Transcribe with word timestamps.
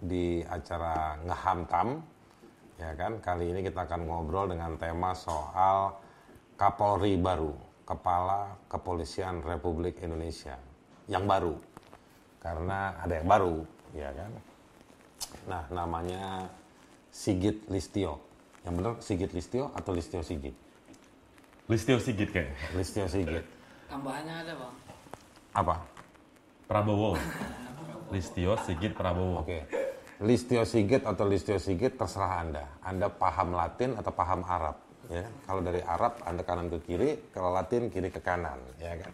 di 0.00 0.44
acara 0.44 1.16
Ngehamtam. 1.24 1.88
Ya 2.76 2.92
kan, 2.92 3.24
kali 3.24 3.56
ini 3.56 3.64
kita 3.64 3.88
akan 3.88 4.04
ngobrol 4.04 4.52
dengan 4.52 4.76
tema 4.76 5.16
soal 5.16 5.96
Kapolri 6.60 7.16
baru, 7.16 7.52
Kepala 7.88 8.60
Kepolisian 8.68 9.40
Republik 9.40 10.04
Indonesia 10.04 10.60
yang 11.08 11.24
baru. 11.24 11.56
Karena 12.40 13.00
ada 13.00 13.16
yang 13.16 13.28
baru, 13.28 13.56
ya 13.96 14.12
kan. 14.12 14.32
Nah, 15.48 15.62
namanya 15.72 16.52
Sigit 17.08 17.64
Listio. 17.72 18.20
Yang 18.68 18.74
benar 18.76 18.94
Sigit 19.00 19.30
Listio 19.32 19.72
atau 19.72 19.96
Listio 19.96 20.20
Sigit? 20.20 20.52
Listio 21.66 21.96
Sigit 21.96 22.28
kayak. 22.28 22.52
Listio 22.76 23.08
Sigit. 23.08 23.44
Tambahannya 23.88 24.34
ada 24.44 24.52
bang. 24.52 24.74
Apa? 25.56 25.76
Prabowo. 26.68 27.16
Listio 28.10 28.56
Sigit 28.62 28.92
Prabowo. 28.94 29.42
Oke. 29.42 29.66
Listio 30.24 30.64
Sigit 30.64 31.04
atau 31.04 31.28
Listio 31.28 31.60
Sigit 31.60 31.92
terserah 31.92 32.40
Anda. 32.40 32.64
Anda 32.80 33.12
paham 33.12 33.52
Latin 33.52 34.00
atau 34.00 34.12
paham 34.16 34.40
Arab, 34.48 34.76
ya. 35.12 35.28
Kalau 35.44 35.60
dari 35.60 35.84
Arab 35.84 36.24
Anda 36.24 36.40
kanan 36.40 36.72
ke 36.72 36.78
kiri, 36.88 37.10
kalau 37.36 37.52
Latin 37.52 37.92
kiri 37.92 38.08
ke 38.08 38.24
kanan, 38.24 38.56
ya 38.80 38.96
kan. 38.96 39.12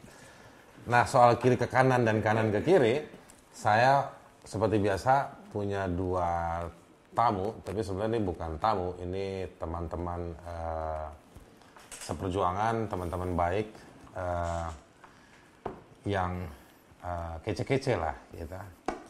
Nah, 0.86 1.02
soal 1.06 1.38
kiri 1.42 1.58
ke 1.58 1.66
kanan 1.66 2.06
dan 2.06 2.22
kanan 2.22 2.54
ke 2.54 2.62
kiri, 2.62 3.02
saya 3.50 4.06
seperti 4.46 4.78
biasa 4.78 5.42
punya 5.50 5.90
dua 5.90 6.62
tamu, 7.12 7.54
tapi 7.66 7.82
sebenarnya 7.82 8.18
ini 8.18 8.22
bukan 8.22 8.50
tamu, 8.62 8.94
ini 9.02 9.46
teman-teman 9.58 10.20
eh, 10.46 11.06
seperjuangan, 12.02 12.86
teman-teman 12.86 13.30
baik 13.34 13.68
eh, 14.16 14.68
yang 16.06 16.46
eh, 17.02 17.34
kece-kece 17.44 17.98
lah, 17.98 18.16
gitu. 18.32 18.54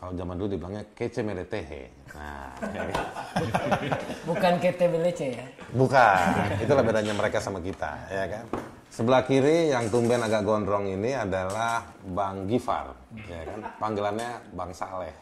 Kalau 0.02 0.18
zaman 0.18 0.34
dulu 0.34 0.48
dibilangnya 0.58 0.82
kece 0.98 1.22
meletehe. 1.22 1.94
Nah? 2.18 2.58
Bukan 4.28 4.52
KTBLC 4.58 5.20
ya. 5.38 5.46
bukan. 5.70 6.58
Itulah 6.58 6.82
bedanya 6.82 7.14
mereka 7.14 7.38
sama 7.38 7.62
kita, 7.62 8.10
ya 8.10 8.26
kan. 8.26 8.44
Sebelah 8.92 9.24
kiri 9.24 9.72
yang 9.72 9.88
tumben 9.88 10.20
agak 10.20 10.44
gondrong 10.44 10.84
ini 10.84 11.16
adalah 11.16 11.86
Bang 12.12 12.44
Gifar, 12.44 12.92
ya 13.24 13.40
kan. 13.46 13.58
Panggilannya 13.80 14.30
Bang 14.52 14.74
Saleh. 14.76 15.14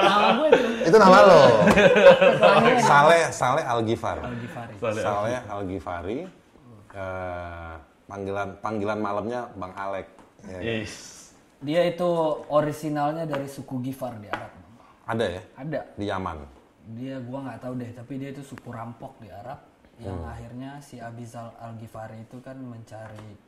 Nama 0.00 0.28
gue 0.34 0.48
itu. 0.50 0.88
Itu 0.90 0.96
nama 0.98 1.18
lo. 1.22 1.42
Saleh 2.82 3.22
Saleh 3.30 3.64
Al 3.68 3.80
Gifar. 3.86 4.18
Saleh 4.80 5.38
Al 5.44 5.62
Gifari. 5.70 6.18
Eh, 6.94 7.74
panggilan 8.10 8.48
panggilan 8.58 8.98
malamnya 8.98 9.46
Bang 9.54 9.76
Alek. 9.78 10.23
Ya 10.48 10.58
kan. 10.58 10.62
Yes. 10.62 10.92
Dia 11.64 11.80
itu 11.88 12.08
orisinalnya 12.52 13.24
dari 13.24 13.48
suku 13.48 13.80
Gifar 13.80 14.20
di 14.20 14.28
Arab. 14.28 14.52
Ada 15.04 15.26
ya 15.28 15.42
Ada. 15.56 15.80
di 15.96 16.04
Yaman. 16.08 16.38
Dia 16.96 17.16
gua 17.24 17.48
nggak 17.48 17.60
tahu 17.64 17.72
deh, 17.80 17.90
tapi 17.96 18.12
dia 18.20 18.28
itu 18.32 18.44
suku 18.44 18.68
rampok 18.68 19.16
di 19.20 19.28
Arab 19.32 19.60
yang 19.96 20.20
akhirnya 20.26 20.82
si 20.82 20.98
Abizal 20.98 21.54
Al 21.56 21.78
Ghifari 21.78 22.26
itu 22.26 22.42
kan 22.42 22.58
mencari 22.58 23.38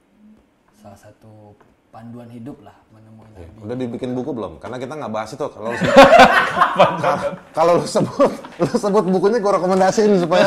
salah 0.79 0.97
satu 0.97 1.59
panduan 1.91 2.29
hidup 2.29 2.61
lah 2.61 2.77
menemui 2.93 3.25
Nabi. 3.33 3.57
Udah 3.65 3.77
dibikin 3.77 4.13
buku 4.13 4.31
belum? 4.37 4.61
Karena 4.61 4.77
kita 4.77 4.95
nggak 4.95 5.13
bahas 5.13 5.31
itu. 5.33 5.47
Kalau 5.49 5.69
lu 5.73 5.79
sebut, 5.81 7.33
kalau 7.57 7.73
lu 7.81 7.87
sebut, 7.89 8.31
lu 8.61 8.75
sebut 8.77 9.05
bukunya 9.09 9.39
gue 9.41 9.53
rekomendasiin 9.57 10.13
supaya 10.21 10.47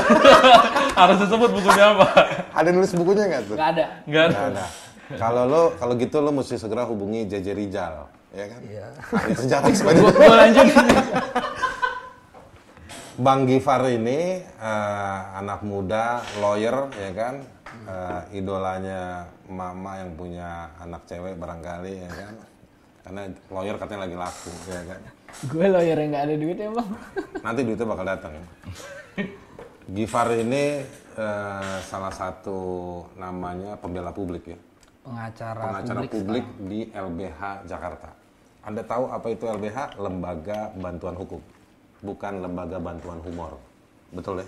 Harus 1.00 1.17
disebut 1.25 1.50
bukunya 1.55 1.86
apa? 1.95 2.05
ada 2.53 2.70
nulis 2.75 2.92
bukunya 2.94 3.23
nggak 3.27 3.42
tuh? 3.49 3.55
Nggak 3.58 3.70
ada. 3.76 3.86
Enggak 4.05 4.23
ada. 4.23 4.33
Nggak 4.36 4.48
ada. 4.55 4.65
Kalau 5.17 5.49
lo 5.49 5.64
kalau 5.81 5.97
gitu 5.97 6.21
lo 6.21 6.30
mesti 6.30 6.61
segera 6.61 6.86
hubungi 6.86 7.25
JJ 7.25 7.47
Rizal, 7.58 8.05
ya 8.30 8.45
kan? 8.45 8.61
Iya. 8.61 8.87
Sejarah 9.33 9.70
Gua 10.21 10.36
lanjut. 10.37 10.65
Bang 13.20 13.49
Gifar 13.49 13.83
ini 13.89 14.45
eh, 14.45 15.20
anak 15.33 15.65
muda, 15.65 16.21
lawyer, 16.37 16.93
ya 16.93 17.11
kan? 17.17 17.36
Eh, 17.89 18.37
idolanya 18.37 19.25
mama 19.49 19.97
yang 19.97 20.14
punya 20.14 20.70
anak 20.77 21.09
cewek 21.09 21.36
barangkali, 21.41 22.05
ya 22.05 22.11
kan? 22.14 22.33
Karena 23.02 23.21
lawyer 23.49 23.76
katanya 23.81 24.02
lagi 24.05 24.17
laku, 24.20 24.53
ya 24.70 24.83
kan? 24.93 25.02
gue 25.30 25.67
lawyer 25.70 25.93
yang 25.93 26.09
nggak 26.09 26.26
ada 26.26 26.36
duitnya 26.41 26.70
bang. 26.73 26.89
Nanti 27.45 27.59
duitnya 27.61 27.86
bakal 27.86 28.05
datang. 28.05 28.33
Gifar 29.89 30.27
ini 30.37 30.86
eh, 31.17 31.77
salah 31.86 32.14
satu 32.14 32.61
namanya 33.17 33.73
pembela 33.77 34.14
publik 34.14 34.53
ya. 34.53 34.59
Pengacara, 35.09 35.61
pengacara 35.65 35.99
publik. 36.05 36.14
publik, 36.14 36.45
di 36.70 36.80
LBH 36.93 37.42
Jakarta. 37.65 38.09
Anda 38.61 38.86
tahu 38.86 39.09
apa 39.09 39.27
itu 39.33 39.49
LBH? 39.49 39.97
Lembaga 39.97 40.70
Bantuan 40.77 41.17
Hukum, 41.17 41.42
bukan 42.05 42.33
Lembaga 42.45 42.77
Bantuan 42.77 43.17
Humor. 43.25 43.58
Betul 44.14 44.45
ya? 44.45 44.47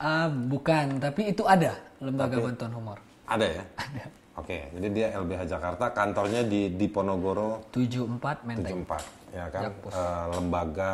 Ah, 0.00 0.26
bukan, 0.32 0.98
tapi 1.00 1.32
itu 1.32 1.44
ada 1.46 1.78
lembaga 2.02 2.36
bantuan 2.42 2.72
humor. 2.74 2.98
Ada 3.24 3.46
ya? 3.46 3.64
Ada. 3.84 4.04
Oke, 4.34 4.66
jadi 4.74 4.88
dia 4.90 5.06
LBH 5.14 5.46
Jakarta, 5.46 5.94
kantornya 5.94 6.42
di 6.42 6.66
Diponegoro 6.74 7.70
74 7.70 8.42
Menteng. 8.42 8.82
74, 8.82 9.30
ya 9.30 9.46
kan? 9.46 9.62
Jakpus. 9.70 9.92
Eh, 9.94 10.24
lembaga 10.34 10.90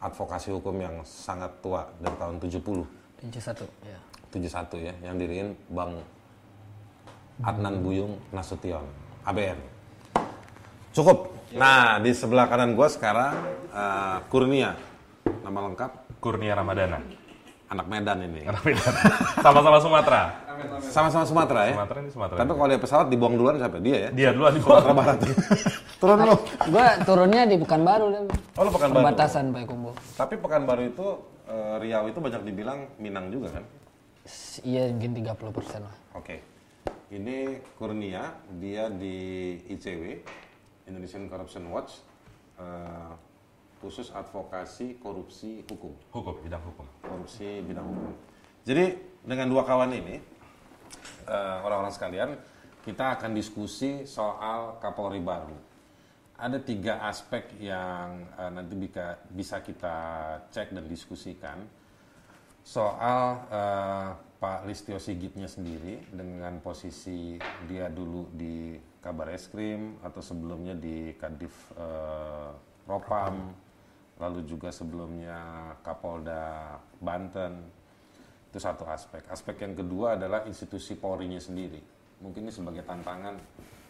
advokasi 0.00 0.48
hukum 0.56 0.80
yang 0.80 0.96
sangat 1.04 1.52
tua 1.60 1.84
dari 2.00 2.16
tahun 2.16 2.40
70. 2.40 2.88
71, 3.20 3.68
ya. 3.84 3.98
71 4.32 4.80
ya, 4.80 4.94
yang 5.04 5.14
diriin 5.20 5.52
Bang 5.68 6.00
Adnan 7.38 7.80
Buyung 7.80 8.18
Nasution, 8.30 8.82
ABN. 9.22 9.58
Cukup. 10.90 11.30
Nah, 11.54 12.02
di 12.02 12.10
sebelah 12.10 12.50
kanan 12.50 12.74
gua 12.74 12.90
sekarang 12.90 13.34
eh, 13.70 14.16
Kurnia, 14.26 14.74
nama 15.40 15.58
lengkap 15.70 16.18
Kurnia 16.18 16.52
Ramadana. 16.52 16.98
anak 17.68 17.84
Medan 17.84 18.24
ini. 18.24 18.48
Anak 18.48 18.64
Medan. 18.64 18.94
Sama-sama 19.44 19.76
Sumatera. 19.76 20.22
Sama-sama 20.80 21.24
Sumatera 21.28 21.60
ya. 21.68 21.74
Sumatera 21.76 21.98
ini 22.00 22.10
Sumatera. 22.10 22.38
Tapi 22.40 22.50
kalau 22.56 22.68
dia 22.72 22.80
pesawat 22.80 23.06
dibuang 23.12 23.34
duluan 23.36 23.60
siapa? 23.60 23.76
Dia 23.76 23.96
ya. 23.96 24.10
Dia 24.10 24.28
dulu 24.32 24.44
di. 24.48 24.60
Sumatera 24.64 24.92
Barat. 24.96 25.18
Turun 26.00 26.18
lu. 26.24 26.36
Gue 26.64 26.86
turunnya 27.04 27.42
di 27.44 27.56
Pekanbaru 27.60 28.06
dan 28.08 28.24
Oh, 28.56 28.62
lu 28.64 28.70
Pekanbaru. 28.72 29.04
perbatasan 29.04 29.52
Payakumbuh. 29.52 29.94
Tapi 30.16 30.34
Pekanbaru 30.40 30.82
itu 30.88 31.06
eh, 31.44 31.74
Riau 31.76 32.08
itu 32.08 32.18
banyak 32.18 32.42
dibilang 32.42 32.78
Minang 32.96 33.28
juga 33.28 33.60
kan? 33.60 33.64
Iya 34.64 34.88
mungkin 34.88 35.12
30 35.12 35.52
persen 35.52 35.80
lah. 35.84 35.94
Oke. 36.16 36.40
Ini 37.08 37.64
Kurnia, 37.80 38.36
dia 38.60 38.92
di 38.92 39.56
ICW, 39.64 40.20
Indonesian 40.84 41.24
Corruption 41.24 41.64
Watch, 41.72 42.04
eh, 42.60 43.12
khusus 43.80 44.10
advokasi 44.12 44.98
korupsi 45.00 45.64
hukum, 45.70 45.94
Hukum, 46.12 46.34
bidang 46.42 46.60
hukum. 46.66 46.86
korupsi 47.00 47.62
bidang 47.64 47.86
hukum. 47.86 48.12
Jadi 48.66 48.98
dengan 49.24 49.48
dua 49.48 49.64
kawan 49.64 49.94
ini, 49.94 50.20
eh, 51.24 51.58
orang-orang 51.64 51.94
sekalian, 51.94 52.30
kita 52.84 53.16
akan 53.16 53.32
diskusi 53.32 54.04
soal 54.04 54.76
Kapolri 54.76 55.20
baru. 55.24 55.56
Ada 56.38 56.60
tiga 56.62 57.02
aspek 57.08 57.56
yang 57.58 58.28
eh, 58.36 58.50
nanti 58.52 58.74
bisa, 58.76 59.16
bisa 59.32 59.56
kita 59.64 59.96
cek 60.52 60.76
dan 60.76 60.84
diskusikan 60.84 61.58
soal 62.60 63.48
eh, 63.48 64.10
Pak 64.38 64.70
Listio 64.70 65.02
Sigitnya 65.02 65.50
sendiri 65.50 65.98
dengan 66.14 66.62
posisi 66.62 67.34
dia 67.66 67.90
dulu 67.90 68.30
di 68.30 68.78
Kabar 69.02 69.34
Eskrim 69.34 69.98
atau 69.98 70.22
sebelumnya 70.22 70.78
di 70.78 71.10
Kadif 71.18 71.74
eh, 71.74 72.50
Propam, 72.86 73.50
lalu 74.22 74.46
juga 74.46 74.70
sebelumnya 74.70 75.74
Kapolda 75.82 76.78
Banten. 77.02 77.66
Itu 78.46 78.62
satu 78.62 78.86
aspek. 78.86 79.26
Aspek 79.26 79.58
yang 79.58 79.74
kedua 79.74 80.14
adalah 80.14 80.46
institusi 80.46 80.94
Polri-nya 80.94 81.42
sendiri. 81.42 81.82
Mungkin 82.22 82.46
ini 82.46 82.54
sebagai 82.54 82.86
tantangan 82.86 83.34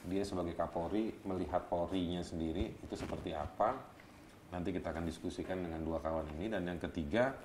dia 0.08 0.24
sebagai 0.24 0.56
Kapolri 0.56 1.12
melihat 1.28 1.68
Polri-nya 1.68 2.24
sendiri 2.24 2.72
itu 2.72 2.94
seperti 2.96 3.36
apa. 3.36 3.76
Nanti 4.48 4.72
kita 4.72 4.96
akan 4.96 5.04
diskusikan 5.04 5.60
dengan 5.60 5.84
dua 5.84 6.00
kawan 6.00 6.24
ini 6.40 6.48
dan 6.48 6.64
yang 6.64 6.80
ketiga 6.80 7.36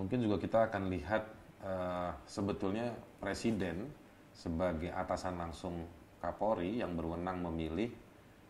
mungkin 0.00 0.24
juga 0.24 0.40
kita 0.40 0.72
akan 0.72 0.88
lihat 0.88 1.39
eh, 1.64 2.10
sebetulnya 2.24 2.92
presiden 3.20 3.88
sebagai 4.30 4.92
atasan 4.92 5.36
langsung 5.36 5.84
Kapolri 6.20 6.84
yang 6.84 6.96
berwenang 6.96 7.40
memilih 7.40 7.88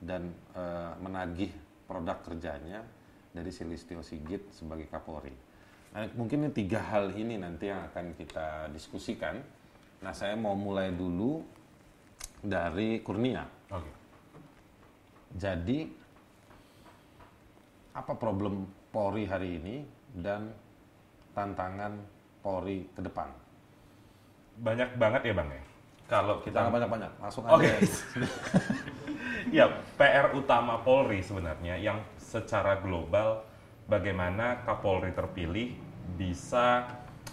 dan 0.03 0.35
eh, 0.55 0.93
menagih 0.99 1.55
produk 1.87 2.19
kerjanya 2.23 2.83
dari 3.31 3.51
Silistio 3.55 4.03
Sigit 4.03 4.51
sebagai 4.51 4.91
Kapolri. 4.91 5.35
Nah, 5.91 6.07
mungkin 6.15 6.47
ini 6.47 6.53
tiga 6.55 6.79
hal 6.83 7.11
ini 7.15 7.35
nanti 7.35 7.67
yang 7.67 7.83
akan 7.91 8.15
kita 8.15 8.71
diskusikan. 8.71 9.43
Nah, 10.03 10.15
saya 10.15 10.39
mau 10.39 10.55
mulai 10.55 10.95
dulu 10.95 11.43
dari 12.43 13.03
Kurnia. 13.03 13.43
Oke. 13.75 13.93
Jadi 15.35 15.79
apa 17.95 18.13
problem 18.15 18.67
Polri 18.91 19.27
hari 19.27 19.59
ini 19.59 19.77
dan 20.11 20.51
tantangan 21.31 21.95
Polri 22.41 22.89
ke 22.93 23.01
depan? 23.05 23.29
Banyak 24.61 24.97
banget 24.97 25.31
ya 25.31 25.35
Bang 25.37 25.49
ya. 25.53 25.63
Kalau 26.11 26.43
kita 26.43 26.67
Jangan 26.67 26.75
banyak-banyak, 26.75 27.13
langsung 27.23 27.45
Oke. 27.47 27.71
aja. 27.71 27.87
Ya, 29.51 29.67
PR 29.99 30.37
utama 30.37 30.79
Polri 30.85 31.25
sebenarnya 31.27 31.75
yang 31.75 31.99
secara 32.21 32.79
global 32.79 33.43
bagaimana 33.91 34.63
Kapolri 34.63 35.11
terpilih 35.11 35.75
bisa 36.15 36.87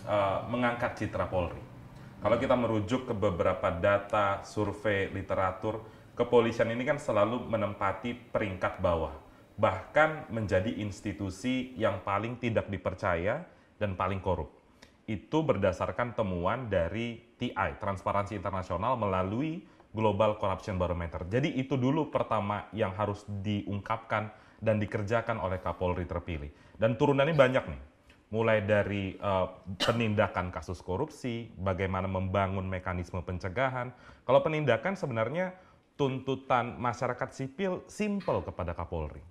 uh, 0.07 0.41
mengangkat 0.49 0.97
citra 0.97 1.29
Polri. 1.29 1.61
Kalau 2.17 2.41
kita 2.41 2.57
merujuk 2.57 3.05
ke 3.05 3.13
beberapa 3.13 3.69
data, 3.69 4.41
survei, 4.41 5.13
literatur, 5.13 5.85
kepolisian 6.17 6.73
ini 6.73 6.81
kan 6.81 6.97
selalu 6.97 7.45
menempati 7.45 8.33
peringkat 8.33 8.81
bawah, 8.81 9.13
bahkan 9.53 10.25
menjadi 10.33 10.73
institusi 10.81 11.77
yang 11.77 12.01
paling 12.01 12.41
tidak 12.41 12.65
dipercaya 12.65 13.45
dan 13.77 13.93
paling 13.93 14.17
korup. 14.17 14.56
Itu 15.07 15.39
berdasarkan 15.39 16.19
temuan 16.19 16.67
dari 16.67 17.23
TI, 17.39 17.79
Transparansi 17.79 18.35
Internasional 18.35 18.99
melalui 18.99 19.63
Global 19.95 20.35
Corruption 20.35 20.75
Barometer. 20.75 21.23
Jadi 21.31 21.55
itu 21.55 21.79
dulu 21.79 22.11
pertama 22.11 22.67
yang 22.75 22.91
harus 22.91 23.23
diungkapkan 23.25 24.29
dan 24.59 24.77
dikerjakan 24.77 25.39
oleh 25.39 25.63
Kapolri 25.63 26.03
terpilih. 26.03 26.51
Dan 26.75 26.99
turunannya 26.99 27.33
banyak 27.33 27.65
nih. 27.65 27.81
Mulai 28.27 28.67
dari 28.67 29.15
uh, 29.23 29.47
penindakan 29.79 30.51
kasus 30.51 30.83
korupsi, 30.83 31.47
bagaimana 31.55 32.11
membangun 32.11 32.67
mekanisme 32.67 33.23
pencegahan. 33.23 33.95
Kalau 34.27 34.43
penindakan 34.43 34.99
sebenarnya 34.99 35.55
tuntutan 35.97 36.77
masyarakat 36.77 37.31
sipil 37.33 37.87
simpel 37.89 38.45
kepada 38.45 38.75
Kapolri. 38.75 39.23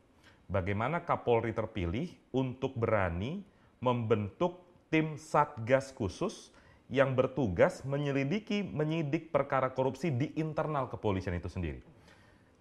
Bagaimana 0.48 1.04
Kapolri 1.04 1.52
terpilih 1.54 2.10
untuk 2.34 2.74
berani 2.74 3.44
membentuk 3.78 4.65
tim 4.88 5.18
Satgas 5.18 5.90
khusus 5.92 6.54
yang 6.86 7.18
bertugas 7.18 7.82
menyelidiki, 7.82 8.62
menyidik 8.62 9.34
perkara 9.34 9.74
korupsi 9.74 10.14
di 10.14 10.30
internal 10.38 10.86
kepolisian 10.86 11.34
itu 11.34 11.50
sendiri. 11.50 11.82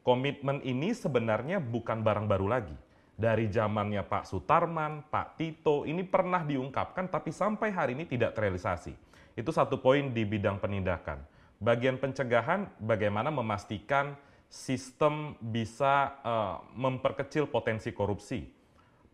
Komitmen 0.02 0.62
ini 0.62 0.94
sebenarnya 0.94 1.58
bukan 1.58 2.06
barang 2.06 2.26
baru 2.30 2.50
lagi. 2.50 2.78
Dari 3.16 3.48
zamannya 3.48 4.04
Pak 4.04 4.28
Sutarman, 4.28 5.08
Pak 5.08 5.40
Tito, 5.40 5.88
ini 5.88 6.04
pernah 6.04 6.44
diungkapkan 6.44 7.08
tapi 7.08 7.32
sampai 7.32 7.72
hari 7.72 7.96
ini 7.96 8.04
tidak 8.06 8.36
terrealisasi. 8.36 8.92
Itu 9.40 9.56
satu 9.56 9.80
poin 9.80 10.12
di 10.12 10.28
bidang 10.28 10.60
penindakan. 10.60 11.24
Bagian 11.58 11.96
pencegahan, 11.96 12.68
bagaimana 12.84 13.32
memastikan 13.32 14.20
sistem 14.52 15.40
bisa 15.40 16.16
uh, 16.22 16.56
memperkecil 16.76 17.48
potensi 17.48 17.96
korupsi, 17.96 18.46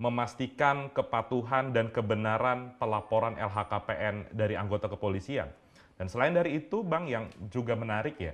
memastikan 0.02 0.90
kepatuhan 0.90 1.70
dan 1.78 1.94
kebenaran 1.94 2.74
pelaporan 2.82 3.38
LHKPN 3.38 4.34
dari 4.34 4.58
anggota 4.58 4.90
kepolisian. 4.90 5.46
Dan 5.94 6.10
selain 6.10 6.34
dari 6.34 6.58
itu, 6.58 6.82
Bang, 6.82 7.06
yang 7.06 7.30
juga 7.54 7.78
menarik 7.78 8.18
ya, 8.18 8.34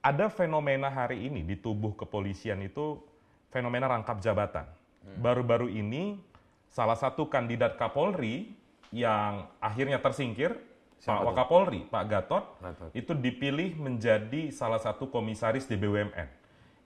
ada 0.00 0.32
fenomena 0.32 0.88
hari 0.88 1.28
ini 1.28 1.44
di 1.44 1.60
tubuh 1.60 1.92
kepolisian 1.92 2.64
itu 2.64 2.96
fenomena 3.52 3.92
rangkap 3.92 4.24
jabatan. 4.24 4.64
Baru-baru 5.20 5.68
ini 5.68 6.16
salah 6.72 6.96
satu 6.96 7.28
kandidat 7.28 7.76
Kapolri 7.76 8.56
yang 8.88 9.52
akhirnya 9.60 10.00
tersingkir, 10.00 10.56
Siapa 10.96 11.20
Pak? 11.20 11.26
Wakapolri, 11.28 11.80
Pak 11.92 12.04
Gatot, 12.08 12.44
Gatot. 12.56 12.90
itu 12.96 13.12
dipilih 13.12 13.76
menjadi 13.76 14.48
salah 14.48 14.80
satu 14.80 15.12
komisaris 15.12 15.68
di 15.68 15.76
BUMN. 15.76 16.28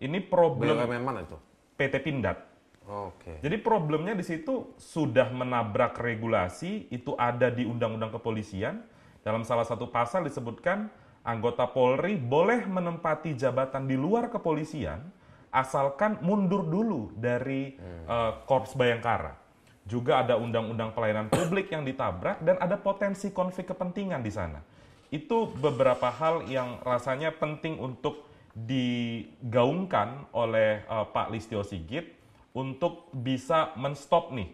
Ini 0.03 0.19
problem 0.27 0.75
BUMN 0.75 1.03
mana 1.07 1.23
itu? 1.23 1.39
PT 1.79 2.03
Pindad. 2.03 2.50
Oke. 2.91 3.39
Jadi 3.39 3.57
problemnya 3.63 4.19
di 4.19 4.27
situ 4.27 4.75
sudah 4.75 5.31
menabrak 5.31 5.95
regulasi, 5.95 6.91
itu 6.91 7.15
ada 7.15 7.47
di 7.47 7.63
Undang-Undang 7.63 8.19
Kepolisian. 8.19 8.83
Dalam 9.23 9.47
salah 9.47 9.63
satu 9.63 9.87
pasal 9.87 10.27
disebutkan 10.27 10.91
anggota 11.23 11.71
Polri 11.71 12.19
boleh 12.19 12.67
menempati 12.67 13.39
jabatan 13.39 13.87
di 13.87 13.95
luar 13.95 14.27
kepolisian 14.33 15.07
asalkan 15.55 16.19
mundur 16.25 16.67
dulu 16.67 17.15
dari 17.15 17.79
eh, 17.79 18.33
Korps 18.47 18.75
Bayangkara. 18.75 19.39
Juga 19.87 20.23
ada 20.23 20.39
Undang-Undang 20.39 20.91
Pelayanan 20.95 21.29
Publik 21.31 21.71
yang 21.71 21.83
ditabrak 21.87 22.43
dan 22.43 22.59
ada 22.59 22.79
potensi 22.79 23.31
konflik 23.31 23.71
kepentingan 23.71 24.23
di 24.23 24.33
sana. 24.35 24.63
Itu 25.11 25.51
beberapa 25.59 26.11
hal 26.11 26.47
yang 26.47 26.79
rasanya 26.87 27.35
penting 27.35 27.79
untuk 27.79 28.27
digaungkan 28.51 30.27
oleh 30.35 30.83
eh, 30.83 31.07
Pak 31.15 31.31
Listio 31.31 31.63
Sigit 31.63 32.20
untuk 32.55 33.11
bisa 33.15 33.75
menstop 33.79 34.35
nih. 34.35 34.51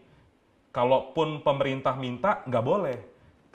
Kalaupun 0.73 1.41
pemerintah 1.41 1.97
minta, 1.97 2.45
nggak 2.45 2.65
boleh. 2.65 2.99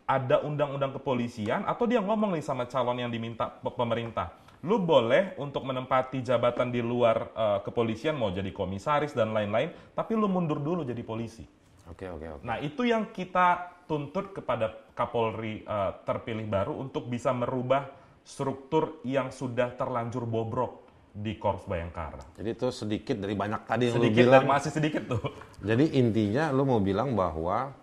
Ada 0.10 0.42
undang-undang 0.42 0.98
kepolisian 0.98 1.64
atau 1.64 1.86
dia 1.86 2.02
ngomong 2.02 2.34
nih 2.36 2.44
sama 2.44 2.66
calon 2.66 2.98
yang 3.00 3.14
diminta 3.14 3.48
pe- 3.48 3.72
pemerintah. 3.72 4.34
Lu 4.66 4.82
boleh 4.82 5.38
untuk 5.38 5.66
menempati 5.66 6.22
jabatan 6.26 6.74
di 6.74 6.82
luar 6.82 7.30
eh, 7.34 7.60
kepolisian, 7.62 8.18
mau 8.18 8.34
jadi 8.34 8.50
komisaris 8.50 9.14
dan 9.14 9.32
lain-lain, 9.32 9.72
tapi 9.94 10.18
lu 10.18 10.26
mundur 10.26 10.60
dulu 10.60 10.82
jadi 10.82 11.02
polisi. 11.06 11.46
Oke, 11.90 12.10
oke, 12.10 12.42
oke. 12.42 12.44
Nah 12.44 12.58
itu 12.62 12.86
yang 12.86 13.10
kita 13.14 13.82
tuntut 13.86 14.34
kepada 14.34 14.74
Kapolri 14.98 15.64
eh, 15.64 15.92
terpilih 16.04 16.50
baru 16.50 16.74
untuk 16.76 17.08
bisa 17.08 17.32
merubah 17.32 17.88
struktur 18.26 19.02
yang 19.06 19.34
sudah 19.34 19.74
terlanjur 19.74 20.26
bobrok 20.30 20.91
di 21.12 21.36
Korps 21.36 21.68
Bayangkara. 21.68 22.24
Jadi 22.40 22.50
itu 22.56 22.68
sedikit 22.72 23.20
dari 23.20 23.36
banyak 23.36 23.68
tadi 23.68 23.92
yang 23.92 24.00
lu 24.00 24.08
Sedikit 24.08 24.26
bilang. 24.26 24.44
dan 24.44 24.48
masih 24.48 24.72
sedikit 24.72 25.04
tuh. 25.12 25.24
Jadi 25.60 25.86
intinya 26.00 26.50
lu 26.56 26.64
mau 26.64 26.80
bilang 26.80 27.14
bahwa 27.14 27.76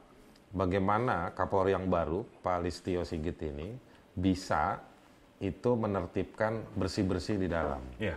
bagaimana 0.50 1.36
Kapolri 1.36 1.76
yang 1.76 1.92
baru, 1.92 2.24
Pak 2.40 2.58
Listio 2.64 3.04
Sigit 3.04 3.36
ini, 3.44 3.76
bisa 4.16 4.80
itu 5.38 5.70
menertibkan 5.76 6.64
bersih-bersih 6.74 7.36
di 7.38 7.46
dalam. 7.46 7.78
Iya. 8.00 8.16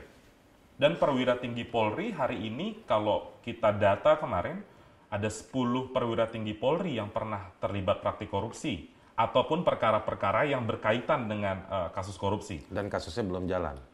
Dan 0.81 0.97
perwira 0.97 1.37
tinggi 1.37 1.61
Polri 1.61 2.09
hari 2.09 2.49
ini 2.49 2.81
kalau 2.89 3.37
kita 3.45 3.69
data 3.69 4.17
kemarin 4.17 4.65
ada 5.11 5.29
10 5.29 5.51
perwira 5.93 6.25
tinggi 6.31 6.57
Polri 6.57 6.97
yang 6.97 7.13
pernah 7.13 7.51
terlibat 7.61 8.01
praktik 8.01 8.31
korupsi 8.31 8.89
ataupun 9.13 9.61
perkara-perkara 9.61 10.49
yang 10.49 10.65
berkaitan 10.65 11.29
dengan 11.29 11.67
eh, 11.69 11.89
kasus 11.93 12.17
korupsi. 12.17 12.65
Dan 12.71 12.89
kasusnya 12.89 13.27
belum 13.27 13.45
jalan. 13.45 13.90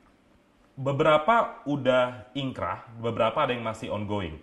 Beberapa 0.77 1.65
udah 1.65 2.29
ingkrah, 2.37 2.85
beberapa 3.01 3.41
ada 3.41 3.49
yang 3.49 3.65
masih 3.65 3.89
ongoing. 3.89 4.37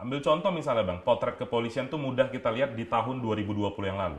Ambil 0.00 0.24
contoh 0.24 0.48
misalnya 0.48 0.88
Bang, 0.88 1.04
potret 1.04 1.36
kepolisian 1.36 1.92
tuh 1.92 2.00
mudah 2.00 2.32
kita 2.32 2.48
lihat 2.48 2.72
di 2.72 2.88
tahun 2.88 3.20
2020 3.20 3.76
yang 3.84 4.00
lalu. 4.00 4.16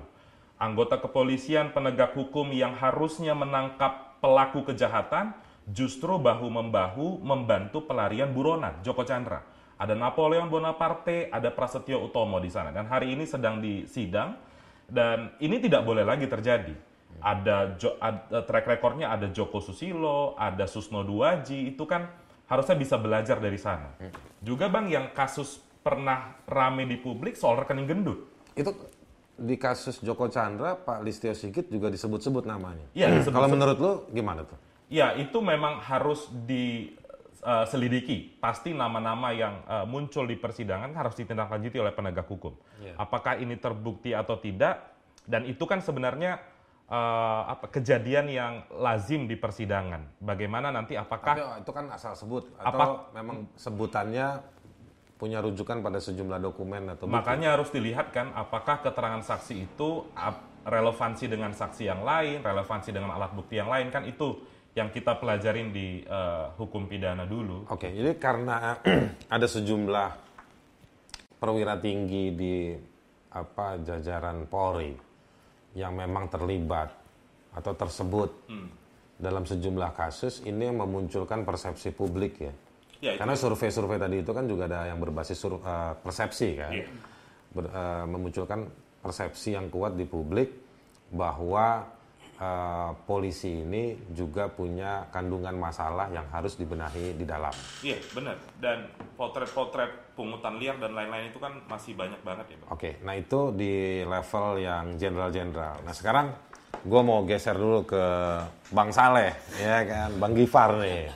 Anggota 0.62 1.02
kepolisian 1.02 1.74
penegak 1.74 2.14
hukum 2.14 2.54
yang 2.54 2.78
harusnya 2.78 3.34
menangkap 3.34 4.22
pelaku 4.22 4.70
kejahatan 4.70 5.34
justru 5.66 6.22
bahu-membahu 6.22 7.26
membantu 7.26 7.90
pelarian 7.90 8.30
buronan 8.30 8.78
Joko 8.86 9.02
Chandra. 9.02 9.42
Ada 9.82 9.98
Napoleon 9.98 10.54
Bonaparte, 10.54 11.30
ada 11.34 11.50
Prasetyo 11.50 12.06
Utomo 12.06 12.38
di 12.38 12.54
sana. 12.54 12.70
Dan 12.70 12.86
hari 12.86 13.18
ini 13.18 13.26
sedang 13.26 13.58
disidang 13.58 14.38
dan 14.86 15.34
ini 15.42 15.58
tidak 15.58 15.82
boleh 15.82 16.06
lagi 16.06 16.30
terjadi. 16.30 16.74
Ada, 17.18 17.76
Jo- 17.82 17.98
ada 17.98 18.46
track 18.46 18.66
recordnya 18.68 19.10
ada 19.10 19.28
Joko 19.34 19.58
Susilo, 19.58 20.38
ada 20.38 20.70
Susno 20.70 21.02
Duaji, 21.02 21.74
itu 21.74 21.84
kan 21.90 22.08
harusnya 22.48 22.78
bisa 22.78 22.96
belajar 22.96 23.42
dari 23.42 23.58
sana. 23.58 23.92
Juga 24.40 24.70
bang 24.70 24.88
yang 24.88 25.06
kasus 25.12 25.60
pernah 25.82 26.36
rame 26.46 26.86
di 26.86 27.00
publik 27.00 27.36
soal 27.40 27.58
rekening 27.64 27.88
gendut. 27.88 28.20
Itu 28.54 28.76
di 29.38 29.54
kasus 29.56 30.02
Joko 30.02 30.28
Chandra, 30.28 30.74
Pak 30.76 31.06
Listio 31.06 31.34
Sigit 31.38 31.70
juga 31.70 31.94
disebut-sebut 31.94 32.44
namanya. 32.50 32.84
Iya, 32.98 33.14
disebut-sebut. 33.14 33.38
Kalau 33.38 33.50
menurut 33.50 33.78
lu 33.78 33.94
gimana 34.10 34.42
tuh? 34.44 34.58
Ya 34.90 35.14
itu 35.14 35.38
memang 35.44 35.78
harus 35.84 36.26
diselidiki. 37.42 38.40
Pasti 38.42 38.74
nama-nama 38.74 39.30
yang 39.36 39.62
eh, 39.68 39.86
muncul 39.86 40.26
di 40.26 40.36
persidangan 40.40 40.90
harus 40.96 41.14
ditindaklanjuti 41.16 41.78
oleh 41.78 41.94
penegak 41.94 42.26
hukum. 42.26 42.56
Apakah 42.98 43.38
ini 43.38 43.56
terbukti 43.60 44.16
atau 44.16 44.42
tidak? 44.42 44.96
Dan 45.28 45.44
itu 45.44 45.68
kan 45.68 45.84
sebenarnya 45.84 46.40
eh, 46.88 47.42
apa 47.52 47.68
kejadian 47.68 48.32
yang 48.32 48.54
lazim 48.72 49.28
di 49.28 49.36
persidangan. 49.36 50.20
Bagaimana 50.24 50.72
nanti 50.72 50.96
apakah 50.96 51.36
Tapi 51.36 51.44
itu 51.64 51.72
kan 51.76 51.86
asal 51.92 52.16
sebut 52.16 52.48
atau 52.58 53.04
Apa- 53.04 53.12
memang 53.16 53.48
sebutannya 53.60 54.40
punya 55.18 55.42
rujukan 55.42 55.82
pada 55.84 56.00
sejumlah 56.00 56.40
dokumen 56.40 56.96
atau? 56.96 57.10
Makanya 57.10 57.58
harus 57.60 57.74
dilihat 57.74 58.14
kan 58.16 58.32
apakah 58.32 58.80
keterangan 58.86 59.22
saksi 59.26 59.56
itu 59.68 60.08
relevansi 60.68 61.26
dengan 61.28 61.52
saksi 61.52 61.84
yang 61.90 62.02
lain, 62.04 62.44
relevansi 62.44 62.94
dengan 62.96 63.16
alat 63.16 63.32
bukti 63.34 63.58
yang 63.60 63.68
lain 63.72 63.92
kan 63.92 64.06
itu 64.08 64.38
yang 64.78 64.94
kita 64.94 65.18
pelajarin 65.18 65.74
di 65.74 66.06
eh, 66.06 66.46
hukum 66.56 66.86
pidana 66.86 67.26
dulu. 67.26 67.66
Oke, 67.68 67.90
jadi 67.90 68.14
karena 68.16 68.78
ada 69.36 69.48
sejumlah 69.50 70.10
perwira 71.42 71.82
tinggi 71.82 72.34
di 72.34 72.56
apa 73.34 73.78
jajaran 73.82 74.46
Polri 74.50 75.07
yang 75.78 75.94
memang 75.94 76.26
terlibat 76.26 76.90
atau 77.54 77.74
tersebut 77.74 78.34
dalam 79.18 79.46
sejumlah 79.46 79.94
kasus 79.94 80.42
ini 80.42 80.66
yang 80.66 80.82
memunculkan 80.82 81.46
persepsi 81.46 81.94
publik 81.94 82.34
ya. 82.42 82.54
Ya, 82.98 83.14
itu. 83.14 83.22
Karena 83.22 83.38
survei-survei 83.38 84.02
tadi 84.02 84.26
itu 84.26 84.32
kan 84.34 84.50
juga 84.50 84.66
ada 84.66 84.90
yang 84.90 84.98
berbasis 84.98 85.38
sur- 85.38 85.62
eh, 85.62 85.94
persepsi 86.02 86.50
kan, 86.58 86.72
Iya. 86.74 86.88
Ber- 87.54 87.70
eh, 87.70 88.06
memunculkan 88.10 88.66
persepsi 89.00 89.54
yang 89.54 89.70
kuat 89.70 89.94
di 89.94 90.06
publik 90.10 90.50
bahwa 91.14 91.86
eh, 92.38 92.92
polisi 93.06 93.66
ini 93.66 93.98
juga 94.14 94.48
punya 94.48 95.10
kandungan 95.10 95.58
masalah 95.58 96.10
yang 96.14 96.30
harus 96.30 96.56
dibenahi 96.56 97.18
di 97.18 97.26
dalam. 97.26 97.54
Iya, 97.82 97.98
benar. 98.14 98.38
Dan 98.62 98.88
potret-potret 99.18 100.14
pungutan 100.14 100.58
liar 100.58 100.78
dan 100.82 100.94
lain-lain 100.98 101.30
itu 101.30 101.38
kan 101.38 101.54
masih 101.70 101.94
banyak 101.98 102.22
banget 102.22 102.46
ya, 102.54 102.58
Bang. 102.62 102.70
Oke, 102.74 102.90
nah 103.06 103.14
itu 103.14 103.54
di 103.54 104.02
level 104.06 104.62
yang 104.62 104.86
jenderal-jenderal. 104.98 105.82
Nah 105.86 105.94
sekarang 105.94 106.34
gue 106.86 107.02
mau 107.02 107.26
geser 107.26 107.58
dulu 107.58 107.86
ke 107.90 108.04
Bang 108.70 108.94
Saleh, 108.94 109.34
ya 109.58 109.82
kan, 109.86 110.10
Bang 110.22 110.34
Gifar 110.38 110.78
nih. 110.82 111.10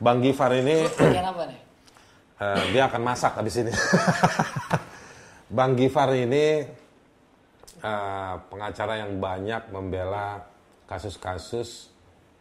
Bang 0.00 0.24
Gifar 0.24 0.56
ini 0.56 0.88
apa 0.88 1.44
nih? 1.44 1.60
eh, 2.40 2.62
dia 2.72 2.88
akan 2.88 3.02
masak 3.04 3.36
habis 3.36 3.60
ini. 3.60 3.72
Bang 5.56 5.74
Gifar 5.76 6.14
ini 6.14 6.64
eh, 7.80 8.34
pengacara 8.48 9.00
yang 9.00 9.18
banyak 9.18 9.72
membela 9.72 10.40
kasus-kasus 10.84 11.90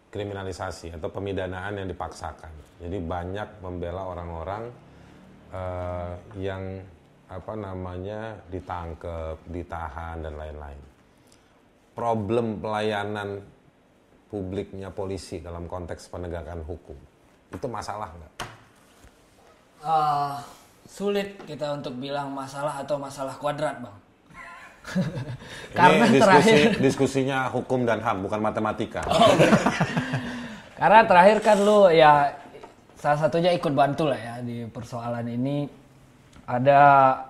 kriminalisasi 0.10 0.98
atau 0.98 1.10
pemidanaan 1.10 1.79
yang 1.79 1.88
dipaksakan. 1.89 2.81
Jadi 2.81 2.98
banyak 3.00 3.62
membela 3.63 4.10
orang-orang 4.10 4.63
eh, 5.53 6.13
yang 6.39 6.63
apa 7.29 7.53
namanya 7.53 8.41
ditangkap, 8.50 9.38
ditahan 9.50 10.25
dan 10.25 10.34
lain-lain. 10.34 10.81
Problem 11.93 12.58
pelayanan 12.58 13.43
publiknya 14.29 14.89
polisi 14.93 15.41
dalam 15.41 15.65
konteks 15.65 16.10
penegakan 16.10 16.62
hukum 16.65 16.98
itu 17.50 17.67
masalah 17.69 18.10
nggak? 18.13 18.34
Eh, 19.79 20.36
sulit 20.86 21.39
kita 21.48 21.77
untuk 21.77 21.98
bilang 21.98 22.34
masalah 22.34 22.81
atau 22.81 23.00
masalah 23.01 23.36
kuadrat, 23.38 23.81
Bang. 23.81 23.98
Karena 25.77 26.05
Ini 26.05 26.17
diskusi, 26.17 26.24
terakhir 26.24 26.57
diskusinya 26.81 27.38
hukum 27.51 27.86
dan 27.86 28.01
HAM 28.01 28.25
bukan 28.25 28.39
matematika. 28.41 29.01
Karena 30.79 31.03
terakhir 31.05 31.38
kan 31.43 31.57
lu 31.59 31.91
ya 31.91 32.33
salah 33.00 33.19
satunya 33.19 33.51
ikut 33.55 33.71
bantu 33.71 34.12
lah 34.12 34.19
ya 34.19 34.36
di 34.43 34.67
persoalan 34.67 35.27
ini 35.27 35.67
ada 36.50 36.81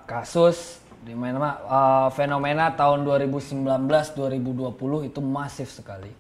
kasus 0.08 0.80
di 1.04 1.16
mana 1.16 1.58
uh, 1.66 2.08
fenomena 2.12 2.76
tahun 2.76 3.08
2019-2020 3.08 5.10
itu 5.10 5.20
masif 5.24 5.72
sekali. 5.72 6.12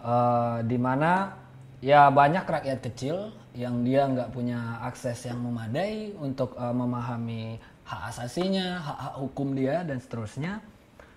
Uh, 0.00 0.64
di 0.64 0.80
mana 0.80 1.36
ya 1.84 2.08
banyak 2.08 2.44
rakyat 2.44 2.80
kecil 2.92 3.32
yang 3.52 3.82
dia 3.82 4.06
nggak 4.06 4.30
punya 4.30 4.78
akses 4.84 5.26
yang 5.26 5.42
memadai 5.42 6.14
untuk 6.16 6.54
uh, 6.56 6.72
memahami 6.72 7.58
hak 7.90 8.14
asasinya, 8.14 8.78
hak-hak 8.78 9.14
hukum 9.18 9.58
dia 9.58 9.82
dan 9.82 9.98
seterusnya 9.98 10.62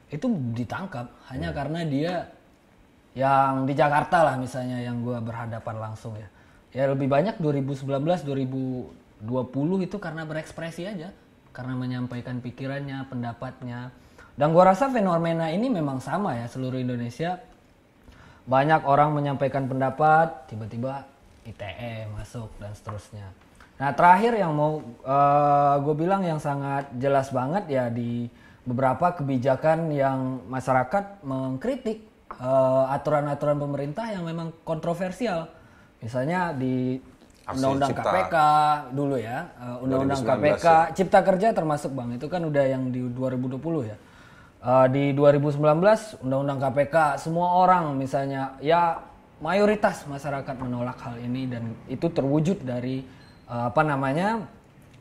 itu 0.09 0.25
ditangkap 0.57 1.09
hanya 1.29 1.53
karena 1.53 1.85
dia 1.85 2.13
yang 3.13 3.69
di 3.69 3.77
Jakarta 3.77 4.25
lah 4.25 4.35
misalnya 4.41 4.81
yang 4.81 5.05
gue 5.05 5.17
berhadapan 5.21 5.75
langsung 5.77 6.17
ya. 6.17 6.25
Ya 6.73 6.89
lebih 6.89 7.05
banyak 7.05 7.37
2019 7.37 7.85
2020 8.25 9.85
itu 9.85 9.97
karena 10.01 10.25
berekspresi 10.25 10.89
aja 10.89 11.13
karena 11.53 11.77
menyampaikan 11.77 12.41
pikirannya 12.41 13.05
pendapatnya. 13.05 13.93
Dan 14.33 14.57
gue 14.57 14.63
rasa 14.65 14.89
fenomena 14.89 15.53
ini 15.53 15.69
memang 15.69 16.01
sama 16.01 16.33
ya 16.41 16.49
seluruh 16.49 16.81
Indonesia. 16.81 17.37
Banyak 18.49 18.89
orang 18.89 19.13
menyampaikan 19.13 19.69
pendapat 19.69 20.49
tiba-tiba 20.49 21.05
ITE 21.45 22.09
masuk 22.17 22.49
dan 22.57 22.73
seterusnya 22.73 23.29
nah 23.73 23.89
terakhir 23.91 24.37
yang 24.37 24.53
mau 24.53 24.79
gue 25.81 25.95
bilang 25.97 26.21
yang 26.21 26.37
sangat 26.37 26.93
jelas 26.97 27.33
banget 27.33 27.65
ya 27.67 27.89
di 27.89 28.29
beberapa 28.63 29.11
kebijakan 29.11 29.91
yang 29.91 30.43
masyarakat 30.47 31.23
mengkritik 31.23 32.07
eh, 32.39 32.83
aturan-aturan 32.95 33.59
pemerintah 33.59 34.07
yang 34.11 34.23
memang 34.23 34.55
kontroversial. 34.63 35.51
Misalnya 35.99 36.55
di 36.55 36.99
Undang-Undang. 37.43 37.91
KPK 37.91 38.35
dulu 38.95 39.15
ya, 39.19 39.51
eh, 39.59 39.83
Undang-Undang 39.83 40.23
2019 40.23 40.31
KPK, 40.31 40.67
Cipta 40.95 41.19
Kerja 41.27 41.47
termasuk 41.51 41.91
bang, 41.91 42.15
itu 42.15 42.27
kan 42.31 42.41
udah 42.47 42.63
yang 42.63 42.87
di 42.87 43.03
2020 43.03 43.83
ya. 43.83 43.97
Eh, 44.63 44.87
di 44.95 45.03
2019 45.11 46.23
Undang-Undang 46.23 46.59
KPK 46.63 47.19
semua 47.19 47.59
orang 47.59 47.99
misalnya 47.99 48.55
ya 48.63 48.95
mayoritas 49.43 50.07
masyarakat 50.07 50.55
menolak 50.55 50.95
hal 51.03 51.19
ini 51.19 51.51
dan 51.51 51.75
itu 51.91 52.07
terwujud 52.07 52.63
dari 52.63 53.03
eh, 53.03 53.21
apa 53.47 53.81
namanya 53.83 54.47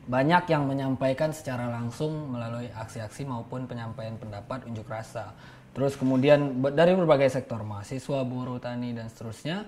banyak 0.06 0.50
yang 0.50 0.66
menyampaikan 0.66 1.30
secara 1.30 1.70
langsung 1.70 2.34
melalui 2.34 2.66
aksi-aksi 2.74 3.22
maupun 3.22 3.70
penyampaian 3.70 4.18
pendapat 4.18 4.66
unjuk 4.66 4.86
rasa. 4.90 5.30
Terus 5.72 5.94
kemudian 5.96 6.58
dari 6.74 6.92
berbagai 6.92 7.32
sektor 7.32 7.62
mahasiswa, 7.62 8.26
buruh, 8.26 8.58
tani 8.58 8.92
dan 8.92 9.08
seterusnya. 9.08 9.64